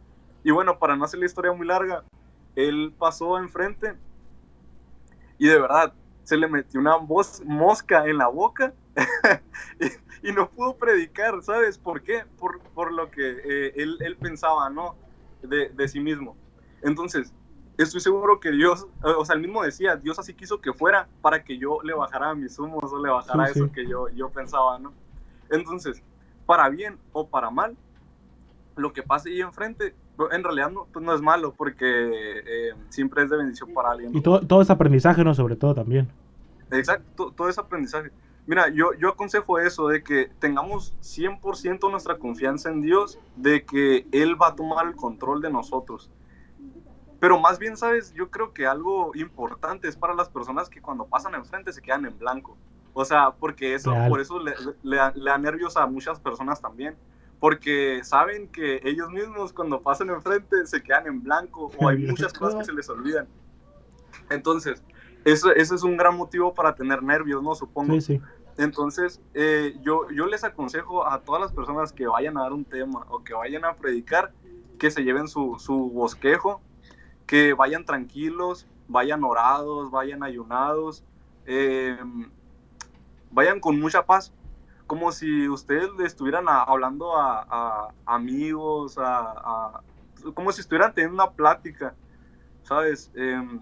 [0.43, 2.03] Y bueno, para no hacer la historia muy larga,
[2.55, 3.95] él pasó enfrente
[5.37, 8.73] y de verdad, se le metió una voz, mosca en la boca
[10.23, 11.77] y, no pudo predicar, ¿sabes?
[11.77, 12.23] ¿Por qué?
[12.39, 14.95] Por, por lo que eh, él, él, pensaba, ¿no?
[15.41, 16.35] De, de, sí mismo.
[16.83, 17.33] Entonces,
[17.77, 21.43] estoy seguro que Dios, o sea, él mismo decía, Dios así quiso que fuera para
[21.43, 24.93] que yo le bajara mis humos o le bajara eso que yo, yo pensaba, ¿no?
[25.49, 26.01] Entonces,
[26.45, 27.75] para bien o para mal,
[28.75, 29.95] lo que pase ahí enfrente,
[30.31, 34.15] en realidad no, pues no es malo porque eh, siempre es de bendición para alguien.
[34.15, 35.33] Y todo, todo es aprendizaje, ¿no?
[35.33, 36.09] Sobre todo también.
[36.71, 38.11] Exacto, todo es aprendizaje.
[38.45, 44.07] Mira, yo, yo aconsejo eso, de que tengamos 100% nuestra confianza en Dios, de que
[44.11, 46.11] Él va a tomar el control de nosotros.
[47.19, 48.13] Pero más bien, ¿sabes?
[48.13, 52.05] Yo creo que algo importante es para las personas que cuando pasan enfrente se quedan
[52.05, 52.57] en blanco.
[52.93, 56.97] O sea, porque eso, por eso le, le, le da nervios a muchas personas también
[57.41, 62.31] porque saben que ellos mismos cuando pasan enfrente se quedan en blanco o hay muchas
[62.31, 63.27] cosas que se les olvidan.
[64.29, 64.83] Entonces,
[65.25, 67.55] eso, ese es un gran motivo para tener nervios, ¿no?
[67.55, 67.93] Supongo.
[67.93, 68.21] Sí, sí.
[68.57, 72.65] Entonces, eh, yo, yo les aconsejo a todas las personas que vayan a dar un
[72.65, 74.33] tema o que vayan a predicar,
[74.77, 76.61] que se lleven su, su bosquejo,
[77.25, 81.03] que vayan tranquilos, vayan orados, vayan ayunados,
[81.45, 81.97] eh,
[83.31, 84.33] vayan con mucha paz,
[84.85, 89.81] como si ustedes le estuvieran hablando a, amigos, a,
[90.33, 91.95] como si estuvieran teniendo una plática,
[92.63, 93.09] ¿sabes?
[93.15, 93.61] Em,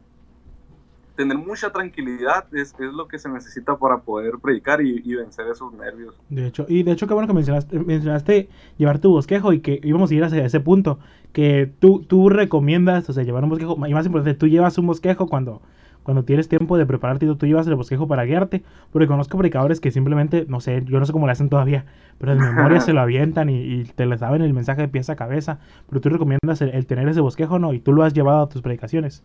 [1.19, 5.73] tener mucha tranquilidad es, es, lo que se necesita para poder predicar y, vencer esos
[5.73, 6.15] nervios.
[6.29, 9.81] De hecho, y de hecho qué bueno que mencionaste, mencionaste llevar tu bosquejo y que
[9.83, 10.97] íbamos a ir hacia ese punto,
[11.33, 14.87] que tú, tú recomiendas, o sea, llevar un bosquejo, y más importante, tú llevas un
[14.87, 15.61] bosquejo cuando
[16.03, 19.81] cuando tienes tiempo de prepararte, tú, tú llevas el bosquejo para guiarte, porque conozco predicadores
[19.81, 21.85] que simplemente, no sé, yo no sé cómo lo hacen todavía,
[22.17, 25.15] pero de memoria se lo avientan y, te le saben el mensaje de pieza a
[25.17, 27.73] cabeza, pero tú recomiendas el, tener ese bosquejo, ¿no?
[27.73, 29.23] Y tú lo has llevado a tus predicaciones.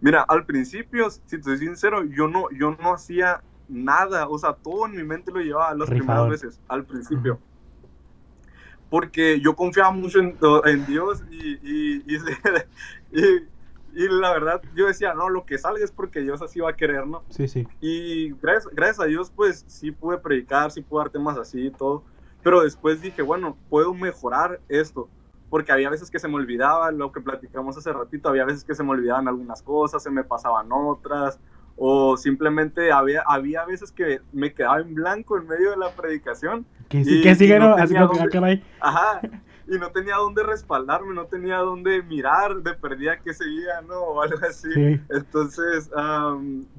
[0.00, 4.54] Mira, al principio, si te soy sincero, yo no, yo no hacía nada, o sea,
[4.54, 7.40] todo en mi mente lo llevaba las primeras veces, al principio.
[8.88, 12.16] Porque yo confiaba mucho en, Dios y, y,
[13.12, 13.48] y
[13.92, 16.76] y la verdad, yo decía, no, lo que salga es porque Dios así va a
[16.76, 17.24] querer, ¿no?
[17.28, 17.66] Sí, sí.
[17.80, 21.70] Y gracias, gracias a Dios, pues sí pude predicar, sí pude dar temas así y
[21.70, 22.04] todo.
[22.42, 25.08] Pero después dije, bueno, puedo mejorar esto.
[25.50, 28.74] Porque había veces que se me olvidaba lo que platicamos hace ratito, había veces que
[28.74, 31.38] se me olvidaban algunas cosas, se me pasaban otras,
[31.76, 36.64] o simplemente había, había veces que me quedaba en blanco en medio de la predicación.
[36.88, 37.74] Que sí, que sigue, ¿no?
[37.74, 39.20] Así que, Ajá,
[39.70, 44.00] y no tenía dónde respaldarme, no tenía dónde mirar, de perdida que seguía, ¿no?
[44.00, 44.68] O algo así.
[45.08, 45.88] Entonces,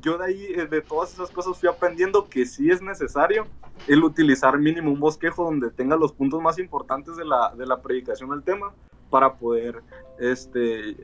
[0.01, 3.47] yo de ahí, eh, de todas esas cosas, fui aprendiendo que sí es necesario
[3.87, 7.81] el utilizar mínimo un bosquejo donde tenga los puntos más importantes de la, de la
[7.81, 8.73] predicación del tema
[9.09, 9.81] para poder
[10.19, 10.97] este,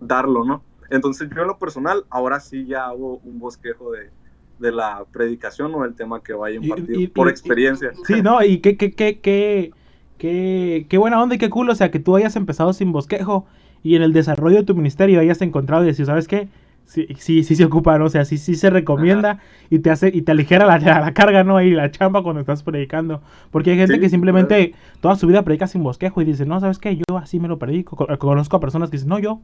[0.00, 0.64] darlo, ¿no?
[0.88, 4.10] Entonces, yo en lo personal, ahora sí ya hago un bosquejo de,
[4.58, 7.92] de la predicación o del tema que vaya a impartir, por experiencia.
[8.06, 9.72] sí, no, y qué, qué, qué, qué
[10.18, 13.46] Qué, qué buena onda y qué cool, o sea, que tú hayas empezado sin bosquejo
[13.82, 16.48] y en el desarrollo de tu ministerio hayas encontrado y decir, ¿sabes qué?
[16.86, 18.06] Sí, sí, sí se ocupa, ¿no?
[18.06, 19.38] O sea, sí, sí se recomienda
[19.70, 21.60] y te hace y te aligera la, la, carga, ¿no?
[21.60, 23.22] Y la chamba cuando estás predicando.
[23.50, 26.78] Porque hay gente que simplemente toda su vida predica sin bosquejo y dice, no, ¿sabes
[26.78, 26.96] qué?
[26.96, 27.96] Yo así me lo predico.
[28.18, 29.40] Conozco a personas que dicen, no, yo,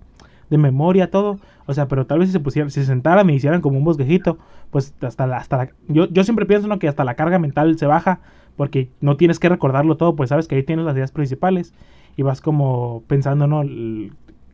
[0.51, 1.39] de memoria, todo.
[1.67, 3.85] O sea, pero tal vez si se pusieran, si se sentaran y hicieran como un
[3.85, 4.39] bosquejito,
[4.71, 6.79] pues hasta la, hasta la, yo, yo siempre pienso, ¿no?
[6.79, 8.21] Que hasta la carga mental se baja
[8.57, 11.75] porque no tienes que recordarlo todo, pues sabes que ahí tienes las ideas principales
[12.17, 13.63] y vas como pensando, ¿no?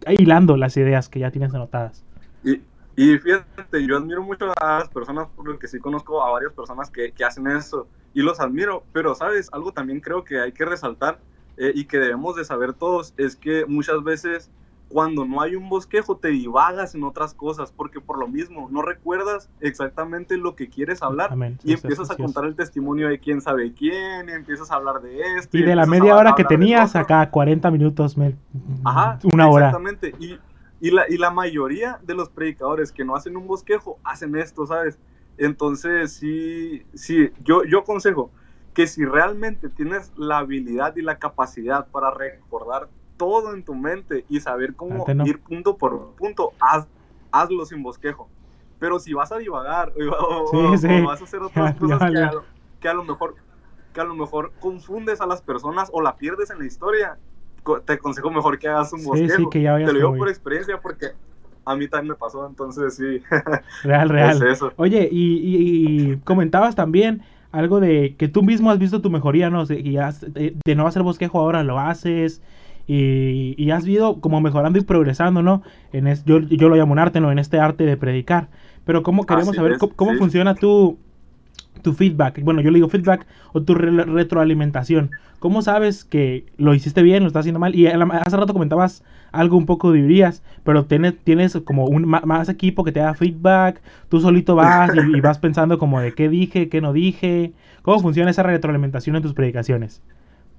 [0.06, 2.04] Hilando las ideas que ya tienes anotadas.
[2.44, 2.61] Y,
[2.96, 7.12] Y fíjate, yo admiro mucho a las personas, porque sí conozco a varias personas que,
[7.12, 11.20] que hacen eso y los admiro, pero sabes, algo también creo que hay que resaltar
[11.59, 14.50] eh, y que debemos de saber todos es que muchas veces
[14.88, 18.83] cuando no hay un bosquejo te divagas en otras cosas, porque por lo mismo no
[18.83, 23.72] recuerdas exactamente lo que quieres hablar y empiezas a contar el testimonio de quién sabe
[23.72, 25.57] quién, y empiezas a hablar de esto.
[25.57, 28.16] Y, de la media hora que tenías acá, 40 minutos.
[28.85, 29.66] Ajá, una hora.
[29.66, 30.38] Exactamente, y,
[30.81, 34.66] y, la, y la mayoría de los predicadores que no hacen un bosquejo hacen esto,
[34.66, 34.99] ¿sabes?
[35.37, 38.31] Entonces, sí, sí, yo, yo aconsejo
[38.72, 44.24] que si realmente tienes la habilidad y la capacidad para recordar todo en tu mente
[44.29, 46.87] y saber cómo ir punto por punto, haz,
[47.33, 48.29] hazlo sin bosquejo.
[48.79, 50.70] Pero si vas a divagar o,
[51.05, 52.12] vas a hacer otras cosas
[52.81, 53.35] que, a lo, mejor
[53.92, 57.18] que a lo mejor confundes a las personas o la pierdes en la historia,
[57.85, 59.50] te aconsejo mejor que hagas un bosquejo.
[59.50, 61.12] te lo digo por experiencia porque
[61.64, 63.22] a mí también me pasó, entonces sí.
[63.83, 64.40] Real, real.
[64.76, 69.64] Oye, y, y, comentabas también algo de que tú mismo has visto tu mejoría, ¿no?
[69.64, 72.40] Y has, de, de, no hacer bosquejo ahora lo haces,
[72.87, 75.62] y, y, has ido como mejorando y progresando, ¿no?
[75.92, 77.33] En yo, yo lo llamo un arte, ¿no?
[77.33, 78.49] En este arte de predicar.
[78.85, 80.96] Pero ¿cómo queremos saber cómo, funciona tu,
[81.83, 82.40] tu feedback?
[82.42, 85.11] Bueno, yo le digo feedback o tu retroalimentación.
[85.40, 87.75] ¿Cómo sabes que lo hiciste bien, lo estás haciendo mal?
[87.75, 92.85] Y hace rato comentabas algo un poco dirías, pero tienes, tienes como un más equipo
[92.85, 96.68] que te da feedback, tú solito vas y, y vas pensando como de qué dije,
[96.68, 97.53] qué no dije.
[97.83, 100.01] ¿Cómo funciona esa retroalimentación en tus predicaciones?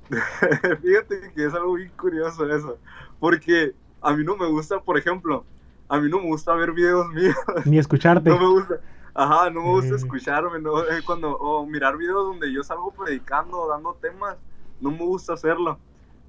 [0.81, 2.77] Fíjate que es algo muy curioso eso,
[3.19, 5.45] porque a mí no me gusta, por ejemplo,
[5.89, 7.35] a mí no me gusta ver videos míos.
[7.65, 8.29] Ni escucharte.
[8.29, 8.79] No me gusta.
[9.13, 10.83] Ajá, no me gusta escucharme, ¿no?
[10.83, 14.37] Eh, cuando, o mirar videos donde yo salgo predicando, dando temas,
[14.79, 15.79] no me gusta hacerlo.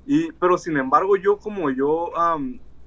[0.06, 2.12] Y, pero sin embargo, yo como yo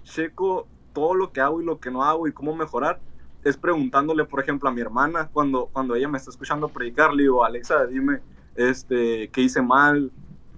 [0.04, 3.00] checo todo lo que hago y lo que no hago y cómo mejorar,
[3.44, 7.24] es preguntándole, por ejemplo, a mi hermana, cuando, cuando ella me está escuchando predicar, le
[7.24, 8.22] digo, Alexa, dime,
[8.56, 10.12] este, qué hice mal,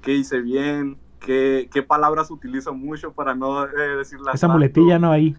[0.03, 4.35] qué hice bien, qué, qué palabras utilizo mucho para no eh, decirlas.
[4.35, 5.11] Esa muletilla, ¿no?
[5.11, 5.35] Ahí.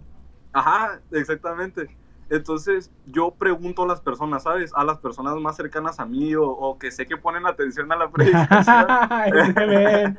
[0.53, 1.89] Ajá, exactamente.
[2.31, 4.73] Entonces yo pregunto a las personas, ¿sabes?
[4.75, 8.11] A las personas más cercanas a mí o, que sé que ponen atención a la
[8.11, 8.87] predicación.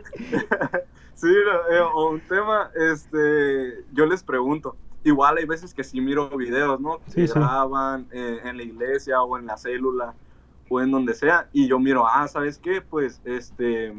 [1.15, 1.27] sí,
[1.71, 4.77] eh, o un tema, este, yo les pregunto.
[5.03, 6.99] Igual hay veces que sí miro videos, ¿no?
[7.13, 10.13] Que graban eh, en la iglesia o en la célula
[10.69, 12.81] o en donde sea y yo miro, ah, ¿sabes qué?
[12.81, 13.93] Pues, este,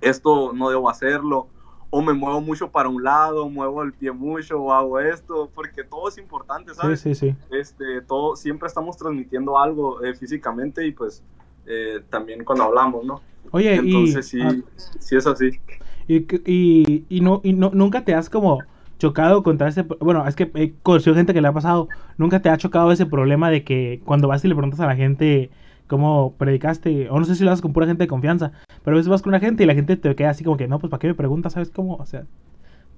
[0.00, 1.48] esto no debo hacerlo,
[1.90, 5.84] o me muevo mucho para un lado, muevo el pie mucho, o hago esto, porque
[5.84, 7.00] todo es importante, ¿sabes?
[7.00, 7.36] Sí, sí, sí.
[7.50, 11.22] Este, todo, siempre estamos transmitiendo algo eh, físicamente y pues
[11.66, 13.20] eh, también cuando hablamos, ¿no?
[13.52, 14.56] Oye, Entonces sí, ah,
[14.98, 15.60] sí es así.
[16.08, 18.60] Y, y, y, no, y no, nunca te has como
[18.98, 19.82] chocado contra ese...
[19.82, 23.06] Bueno, es que he conocido gente que le ha pasado, nunca te ha chocado ese
[23.06, 25.50] problema de que cuando vas y le preguntas a la gente
[25.86, 28.52] cómo predicaste, o no sé si lo haces con pura gente de confianza,
[28.86, 30.68] pero a veces vas con una gente y la gente te queda así como que,
[30.68, 31.54] no, pues ¿para qué me preguntas?
[31.54, 31.96] ¿Sabes cómo?
[31.96, 32.24] O sea,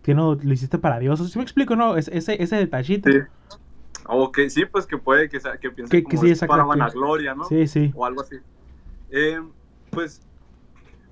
[0.02, 1.18] que no lo hiciste para Dios.
[1.18, 1.96] O si me explico, ¿no?
[1.96, 3.10] ese, ese detallito.
[3.10, 3.20] Sí.
[4.04, 7.44] O que sí, pues que puede que, sea, que piense que, sí, para vanagloria, ¿no?
[7.44, 7.90] Sí, sí.
[7.94, 8.36] O algo así.
[9.10, 9.40] Eh,
[9.90, 10.20] pues,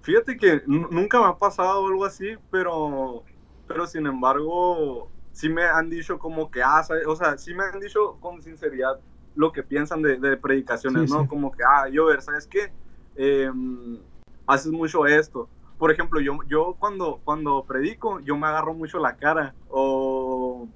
[0.02, 3.24] fíjate que nunca me ha pasado algo así, pero,
[3.66, 7.80] pero sin embargo, sí me han dicho como que, ah, o sea, sí me han
[7.80, 9.00] dicho con sinceridad,
[9.36, 11.26] lo que piensan de, de predicaciones, ¿no?
[11.26, 12.70] Como que, ah, yo, ver, ¿sabes qué?
[13.16, 14.00] Em,
[14.46, 15.48] haces mucho esto.
[15.78, 20.66] Por ejemplo, yo, yo cuando, cuando predico, yo me agarro mucho la cara o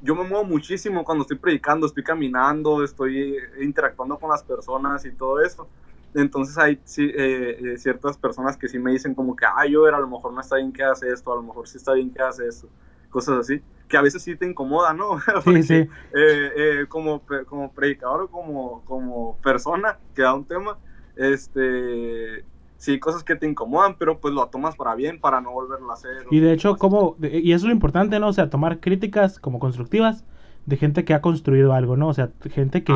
[0.00, 5.12] yo me muevo muchísimo cuando estoy predicando, estoy caminando, estoy interactuando con las personas y
[5.12, 5.68] todo eso.
[6.14, 9.86] Entonces hay sí, eh, eh, ciertas personas que sí me dicen como que, ah, yo,
[9.86, 12.10] a lo mejor no está bien que hace esto, a lo mejor sí está bien
[12.10, 12.68] que hace esto,
[13.10, 15.18] cosas así que a veces sí te incomoda, ¿no?
[15.44, 15.74] sí, sí.
[15.74, 20.78] Eh, eh, como, como predicador o como, como persona que da un tema,
[21.18, 22.44] este,
[22.78, 25.94] sí, cosas que te incomodan, pero pues lo tomas para bien, para no volverlo a
[25.94, 26.24] hacer.
[26.30, 28.28] Y de hecho, como, y eso es lo importante, ¿no?
[28.28, 30.24] O sea, tomar críticas como constructivas
[30.64, 32.08] de gente que ha construido algo, ¿no?
[32.08, 32.94] O sea, gente que,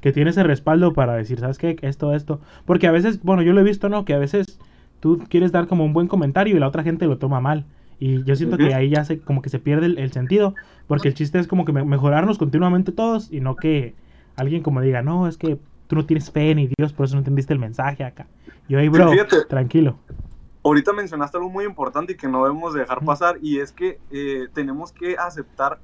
[0.00, 1.76] que tiene ese respaldo para decir, ¿sabes qué?
[1.82, 2.40] Esto, esto.
[2.64, 4.04] Porque a veces, bueno, yo lo he visto, ¿no?
[4.04, 4.58] Que a veces
[5.00, 7.64] tú quieres dar como un buen comentario y la otra gente lo toma mal.
[7.98, 10.54] Y yo siento que ahí ya se, como que se pierde el, sentido,
[10.86, 13.94] porque el chiste es como que mejorarnos continuamente todos y no que
[14.36, 17.20] alguien como diga, no, es que tú no tienes fe ni Dios, por eso no
[17.20, 18.26] entendiste el mensaje acá.
[18.68, 19.10] Yo ahí, bro,
[19.48, 19.98] tranquilo.
[20.62, 24.48] Ahorita mencionaste algo muy importante y que no debemos dejar pasar y es que eh,
[24.54, 25.78] tenemos que aceptar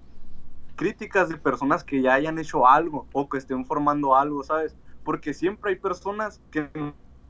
[0.74, 4.74] críticas de personas que ya hayan hecho algo o que estén formando algo, ¿sabes?
[5.04, 6.70] Porque siempre hay personas que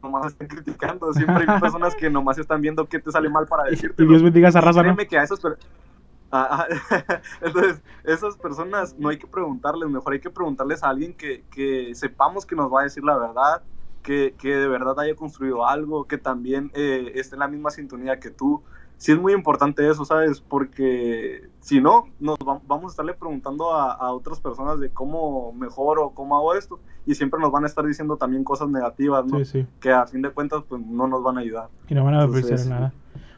[0.03, 1.13] nomás están criticando.
[1.13, 4.03] Siempre hay personas que nomás están viendo qué te sale mal para decirte.
[4.03, 4.97] Y Dios bendiga esa raza, ¿no?
[4.97, 5.41] que a esas
[6.33, 11.15] Ah, ah, entonces, esas personas no hay que preguntarles, mejor hay que preguntarles a alguien
[11.15, 13.63] que, que sepamos que nos va a decir la verdad,
[14.03, 18.21] que, que de verdad haya construido algo, que también eh, esté en la misma sintonía
[18.21, 18.63] que tú.
[18.97, 20.43] Sí es muy importante eso, ¿sabes?
[20.43, 26.11] Porque si no, nos vamos a estarle preguntando a, a, otras personas de cómo mejoro,
[26.11, 29.39] cómo hago esto, y siempre nos van a estar diciendo también cosas negativas, ¿no?
[29.39, 29.67] Sí, sí.
[29.81, 31.69] Que a fin de cuentas, pues no nos van a ayudar.
[31.89, 32.93] Y no van a ofrecer nada.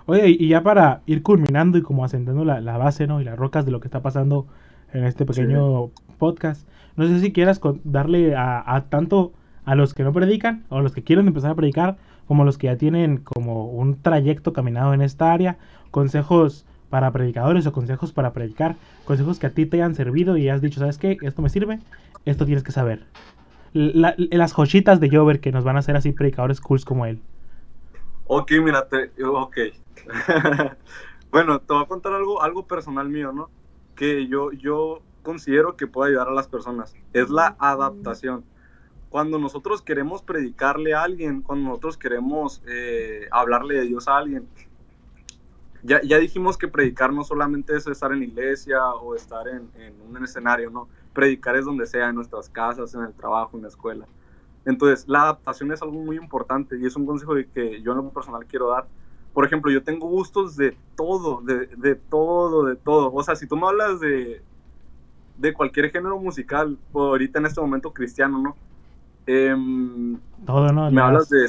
[0.07, 3.21] Oye, y ya para ir culminando y como asentando la, la, base, ¿no?
[3.21, 4.47] Y las rocas de lo que está pasando
[4.93, 6.03] en este pequeño sí.
[6.19, 9.33] podcast, no sé si quieras darle a, a, tanto
[9.65, 12.47] a los que no predican o a los que quieren empezar a predicar, como a
[12.47, 15.59] los que ya tienen como un trayecto caminado en esta área,
[15.91, 20.49] consejos para predicadores o consejos para predicar, consejos que a ti te hayan servido y
[20.49, 21.17] has dicho, ¿sabes qué?
[21.23, 21.79] Esto me sirve,
[22.27, 23.05] esto tienes que saber.
[23.73, 27.21] La, las joyitas de Jover que nos van a hacer así predicadores cools como él.
[28.35, 29.57] Ok, mira, te, ok.
[31.31, 33.51] bueno, te voy a contar algo, algo personal mío, ¿no?
[33.95, 36.95] Que yo, yo considero que puede ayudar a las personas.
[37.13, 38.43] Es la adaptación.
[39.11, 44.49] Cuando nosotros queremos predicarle a alguien, cuando nosotros queremos eh, hablarle de Dios a alguien,
[45.83, 50.01] ya, ya, dijimos que predicar no solamente es estar en iglesia o estar en, en
[50.01, 50.89] un escenario, ¿no?
[51.13, 54.07] Predicar es donde sea, en nuestras casas, en el trabajo, en la escuela.
[54.65, 58.11] Entonces, la adaptación es algo muy importante y es un consejo que yo en lo
[58.11, 58.87] personal quiero dar.
[59.33, 63.13] Por ejemplo, yo tengo gustos de todo, de, de todo, de todo.
[63.13, 64.43] O sea, si tú me hablas de,
[65.39, 68.57] de cualquier género musical, ahorita en este momento cristiano, ¿no?
[69.27, 69.55] Eh,
[70.45, 70.91] todo, ¿no?
[70.91, 71.49] Me hablas de,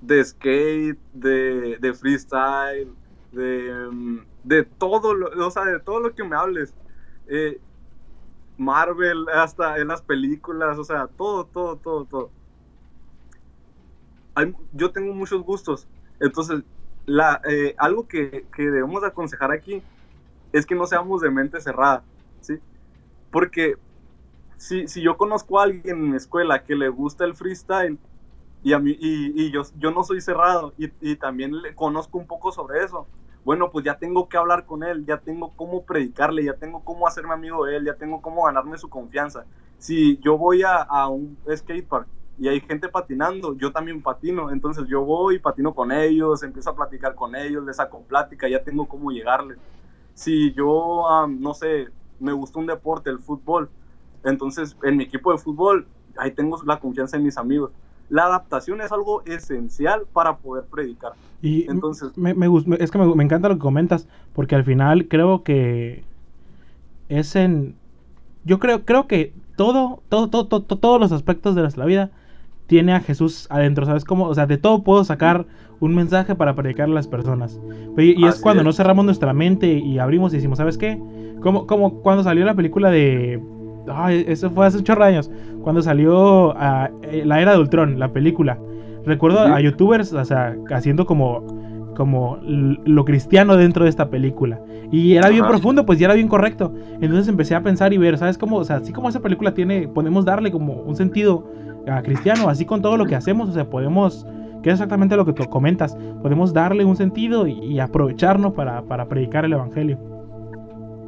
[0.00, 2.92] de skate, de, de freestyle,
[3.32, 6.74] de, de todo, lo, o sea, de todo lo que me hables.
[7.28, 7.60] Eh,
[8.56, 12.30] Marvel, hasta en las películas, o sea, todo, todo, todo, todo.
[14.72, 15.86] Yo tengo muchos gustos,
[16.20, 16.62] entonces
[17.48, 19.82] eh, algo que, debemos aconsejar aquí
[20.52, 22.02] es que no seamos de mente cerrada,
[22.40, 22.58] ¿sí?
[23.30, 23.76] Porque
[24.58, 27.98] si, yo conozco a alguien en mi escuela que le gusta el freestyle
[28.62, 33.06] y, yo, no soy cerrado y, y también le conozco un poco sobre eso,
[33.44, 37.06] bueno, pues ya tengo que hablar con él, ya tengo cómo predicarle, ya tengo cómo
[37.06, 39.46] hacerme amigo de él, ya tengo cómo ganarme su confianza.
[39.78, 44.86] Si yo voy a, a un skatepark y hay gente patinando, yo también patino, entonces
[44.88, 48.86] yo voy patino con ellos, empiezo a platicar con ellos, les saco plática, ya tengo
[48.86, 49.58] cómo llegarles.
[50.14, 51.88] Si yo, um, no sé,
[52.20, 53.70] me gusta un deporte, el fútbol,
[54.24, 57.70] entonces en mi equipo de fútbol, ahí tengo la confianza en mis amigos
[58.08, 61.12] la adaptación es algo esencial para poder predicar.
[61.42, 62.46] Y entonces me, me,
[62.78, 66.04] es que me, me, encanta lo que comentas, porque al final creo que
[67.08, 67.74] es en
[68.44, 72.10] yo creo creo que todo todo todo, todo todos los aspectos de nuestra vida
[72.66, 74.26] tiene a Jesús adentro, ¿sabes cómo?
[74.26, 75.46] O sea, de todo puedo sacar
[75.80, 77.60] un mensaje para predicar a las personas.
[77.96, 78.64] Y, y es cuando es.
[78.66, 81.00] no cerramos nuestra mente y abrimos y decimos, ¿sabes qué?
[81.40, 83.40] Como, como cuando salió la película de
[83.92, 85.30] Ay, eso fue hace 8 años.
[85.62, 86.54] Cuando salió uh,
[87.24, 88.58] La Era de Ultron, la película.
[89.04, 89.52] Recuerdo ¿Sí?
[89.52, 94.60] a youtubers, o sea, haciendo como, como lo cristiano dentro de esta película.
[94.90, 95.52] Y era bien Ajá.
[95.52, 96.72] profundo, pues ya era bien correcto.
[97.00, 98.56] Entonces empecé a pensar y ver, ¿sabes cómo?
[98.56, 101.48] O sea, así como esa película tiene, podemos darle como un sentido
[101.86, 104.26] uh, cristiano, así con todo lo que hacemos, o sea, podemos,
[104.62, 109.06] que es exactamente lo que tú comentas, podemos darle un sentido y, aprovecharnos para, para
[109.06, 109.98] predicar el Evangelio.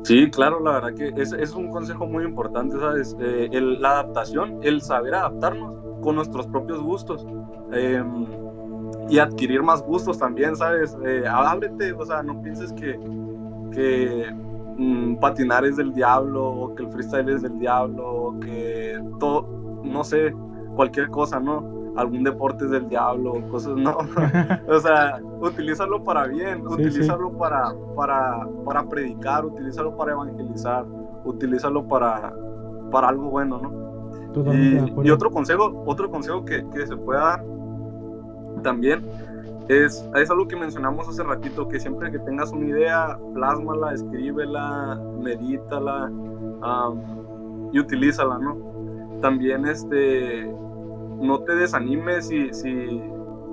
[0.02, 3.16] Sí, claro, la verdad que es, es un consejo muy importante, ¿sabes?
[3.20, 7.26] Eh, la adaptación, el saber adaptarnos con nuestros propios gustos
[7.72, 8.02] eh,
[9.10, 10.96] y adquirir más gustos también, ¿sabes?
[11.04, 12.98] Eh, ábrete, o sea, no pienses que,
[13.72, 14.32] que
[14.78, 19.46] mmm, patinar es del diablo o que el freestyle es del diablo o que todo,
[19.82, 20.34] no sé,
[20.78, 21.76] cualquier cosa, ¿no?
[21.96, 23.98] algún deporte es del diablo, cosas no.
[24.68, 27.36] o sea, utilízalo para bien, sí, utilízalo sí.
[27.36, 30.86] Para, para, para predicar, utilízalo para evangelizar,
[31.24, 32.32] utilízalo para,
[32.92, 34.54] para algo bueno, ¿no?
[34.54, 37.44] Y, y, otro consejo, otro consejo que, que se pueda dar
[38.62, 39.02] también
[39.66, 45.02] es, es algo que mencionamos hace ratito, que siempre que tengas una idea, plásmala, escríbela,
[45.20, 48.77] medítala um, y utilízala, ¿no?
[49.20, 50.50] También este
[51.20, 53.02] no te desanimes si, si,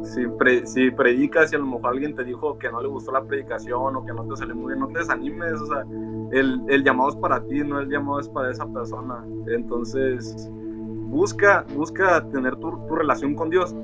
[0.03, 3.11] si, pre, si, predicas y a lo mejor alguien te dijo que no le gustó
[3.11, 5.83] la predicación o que no te salió muy bien, no te desanimes, o sea,
[6.31, 9.25] el, el llamado es para ti, no el llamado es para esa persona.
[9.47, 13.75] Entonces, busca, busca tener tu, tu relación con Dios.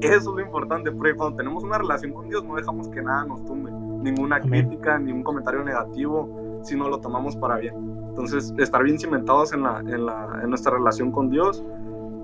[0.00, 3.26] Eso es lo importante, porque cuando tenemos una relación con Dios no dejamos que nada
[3.26, 7.74] nos tumbe, ninguna crítica, ningún comentario negativo, sino lo tomamos para bien.
[8.08, 11.64] Entonces, estar bien cimentados en, la, en, la, en nuestra relación con Dios.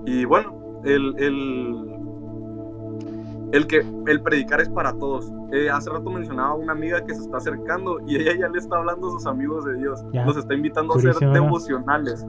[0.05, 1.87] Y bueno, el, el,
[3.53, 5.31] el que el predicar es para todos.
[5.51, 8.59] Eh, hace rato mencionaba a una amiga que se está acercando y ella ya le
[8.59, 10.03] está hablando a sus amigos de Dios.
[10.13, 12.25] Los está invitando a ser devocionales.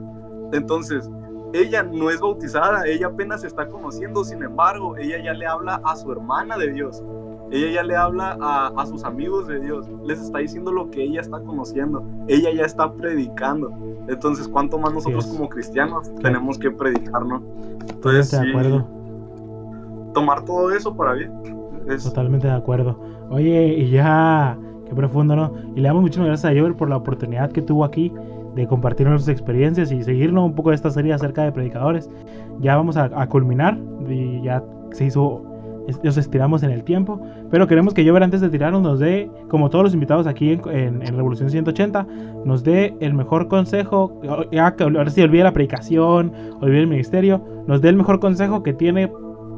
[0.53, 1.09] Entonces,
[1.53, 5.81] ella no es bautizada, ella apenas se está conociendo, sin embargo, ella ya le habla
[5.83, 7.03] a su hermana de Dios.
[7.51, 11.21] Ella ya le habla a, sus amigos de Dios, les está diciendo lo que ella
[11.21, 13.71] está conociendo, ella ya está predicando.
[14.07, 17.41] Entonces, ¿cuánto más nosotros como cristianos tenemos que predicar, no?
[17.89, 18.87] Entonces, de acuerdo.
[20.13, 21.31] tomar todo eso para bien.
[22.03, 22.99] Totalmente de acuerdo.
[23.31, 25.51] Oye, y ya, qué profundo, ¿no?
[25.75, 28.13] Y le damos muchas gracias a Jover por la oportunidad que tuvo aquí
[28.53, 32.09] de compartir nuestras experiencias y seguirnos un poco de esta serie acerca de predicadores.
[32.59, 33.77] Ya vamos a, a culminar
[34.07, 35.48] y ya se hizo
[36.03, 39.69] nos estiramos en el tiempo, pero queremos que Jover antes de tirarnos nos dé, como
[39.69, 42.07] todos los invitados aquí en, Revolución 180,
[42.45, 44.19] nos dé el mejor consejo,
[44.51, 46.31] ya ahora sí olvide la predicación,
[46.61, 49.11] olvide el ministerio, nos dé el mejor consejo que tiene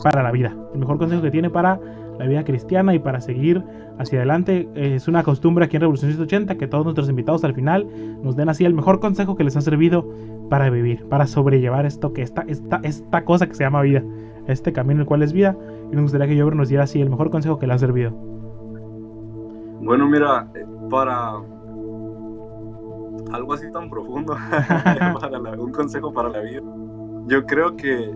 [0.04, 1.80] para la vida, el mejor consejo que tiene para
[2.20, 3.64] la vida cristiana y para seguir
[3.98, 4.70] hacia adelante.
[4.76, 7.88] Es una costumbre aquí en Revolución 180 que todos nuestros invitados al final
[8.22, 10.08] nos den así el mejor consejo que les ha servido
[10.50, 14.04] para vivir, para sobrellevar esto que esta, esta, esta cosa que se llama vida,
[14.48, 15.56] este camino el cual es vida.
[15.92, 18.12] Y nos gustaría que yo nos diera así el mejor consejo que le ha servido.
[19.82, 20.50] Bueno, mira,
[20.90, 21.34] para
[23.34, 24.36] algo así tan profundo,
[25.58, 26.62] un consejo para la vida,
[27.28, 28.14] yo creo que,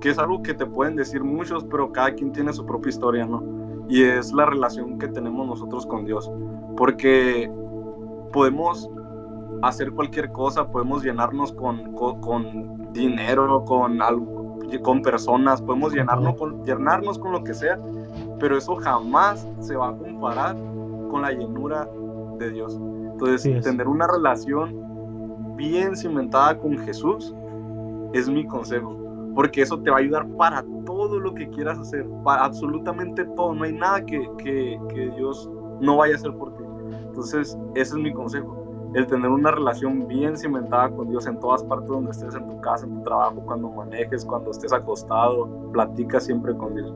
[0.00, 3.26] que es algo que te pueden decir muchos, pero cada quien tiene su propia historia,
[3.26, 3.42] ¿no?
[3.88, 6.30] Y es la relación que tenemos nosotros con Dios.
[6.76, 7.50] Porque
[8.32, 8.88] podemos
[9.62, 14.41] hacer cualquier cosa, podemos llenarnos con, con dinero, con algo,
[14.80, 17.78] con personas, podemos llenarnos con, llenarnos con lo que sea,
[18.38, 20.56] pero eso jamás se va a comparar
[21.10, 21.88] con la llenura
[22.38, 22.78] de Dios.
[23.12, 27.34] Entonces, tener una relación bien cimentada con Jesús
[28.12, 28.96] es mi consejo,
[29.34, 33.54] porque eso te va a ayudar para todo lo que quieras hacer, para absolutamente todo.
[33.54, 35.48] No hay nada que, que, que Dios
[35.80, 36.64] no vaya a hacer por ti.
[37.08, 41.62] Entonces, ese es mi consejo el tener una relación bien cimentada con Dios en todas
[41.64, 46.20] partes donde estés, en tu casa, en tu trabajo, cuando manejes, cuando estés acostado, platica
[46.20, 46.92] siempre con Dios.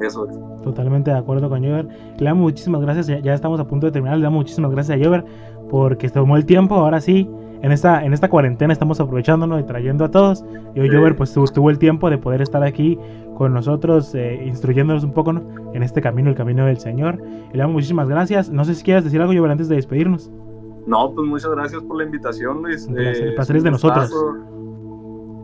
[0.00, 0.62] Eso es.
[0.62, 1.88] Totalmente de acuerdo con Jover.
[2.18, 5.04] Le damos muchísimas gracias, ya, estamos a punto de terminar, le damos muchísimas gracias a
[5.04, 5.24] Jover
[5.70, 7.28] porque se tomó el tiempo, ahora sí,
[7.62, 10.44] en esta, en esta cuarentena estamos aprovechándonos y trayendo a todos.
[10.74, 12.98] Y hoy Jover pues tuvo, el tiempo de poder estar aquí
[13.34, 15.32] con nosotros, eh, instruyéndonos un poco
[15.72, 17.20] en este camino, el camino del Señor.
[17.52, 18.50] le damos muchísimas gracias.
[18.50, 20.30] No sé si quieres decir algo, Jover, antes de despedirnos.
[20.86, 22.86] No, pues muchas gracias por la invitación, Luis.
[22.88, 24.10] el eh, placer es de nosotros.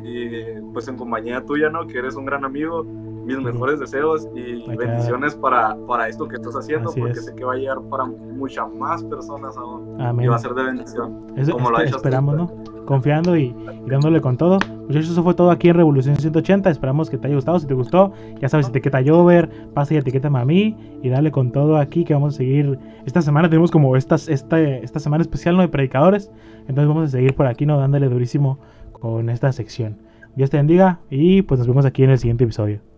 [0.04, 1.86] Y pues en compañía tuya, ¿no?
[1.86, 2.84] Que eres un gran amigo.
[2.84, 7.52] Mis mejores deseos y bendiciones para, para esto que estás haciendo, porque sé que va
[7.52, 9.96] a llegar para muchas más personas aún.
[10.20, 11.26] Y va a ser de bendición.
[11.52, 12.71] como lo ha hecho esperamos, ¿no?
[12.86, 13.54] Confiando y,
[13.86, 14.58] dándole con todo.
[14.86, 16.70] Muchachos, eso fue todo aquí en Revolución 180.
[16.70, 17.58] Esperamos que te haya gustado.
[17.58, 21.76] Si te gustó, ya sabes, etiqueta Jover, pasa y etiqueta a y dale con todo
[21.76, 22.78] aquí que vamos a seguir.
[23.06, 25.62] Esta semana tenemos como esta, esta, esta semana especial ¿no?
[25.62, 26.30] de predicadores.
[26.68, 27.78] Entonces vamos a seguir por aquí, ¿no?
[27.78, 28.58] Dándole durísimo
[28.92, 29.96] con esta sección.
[30.36, 32.91] Dios te bendiga y pues nos vemos aquí en el siguiente episodio.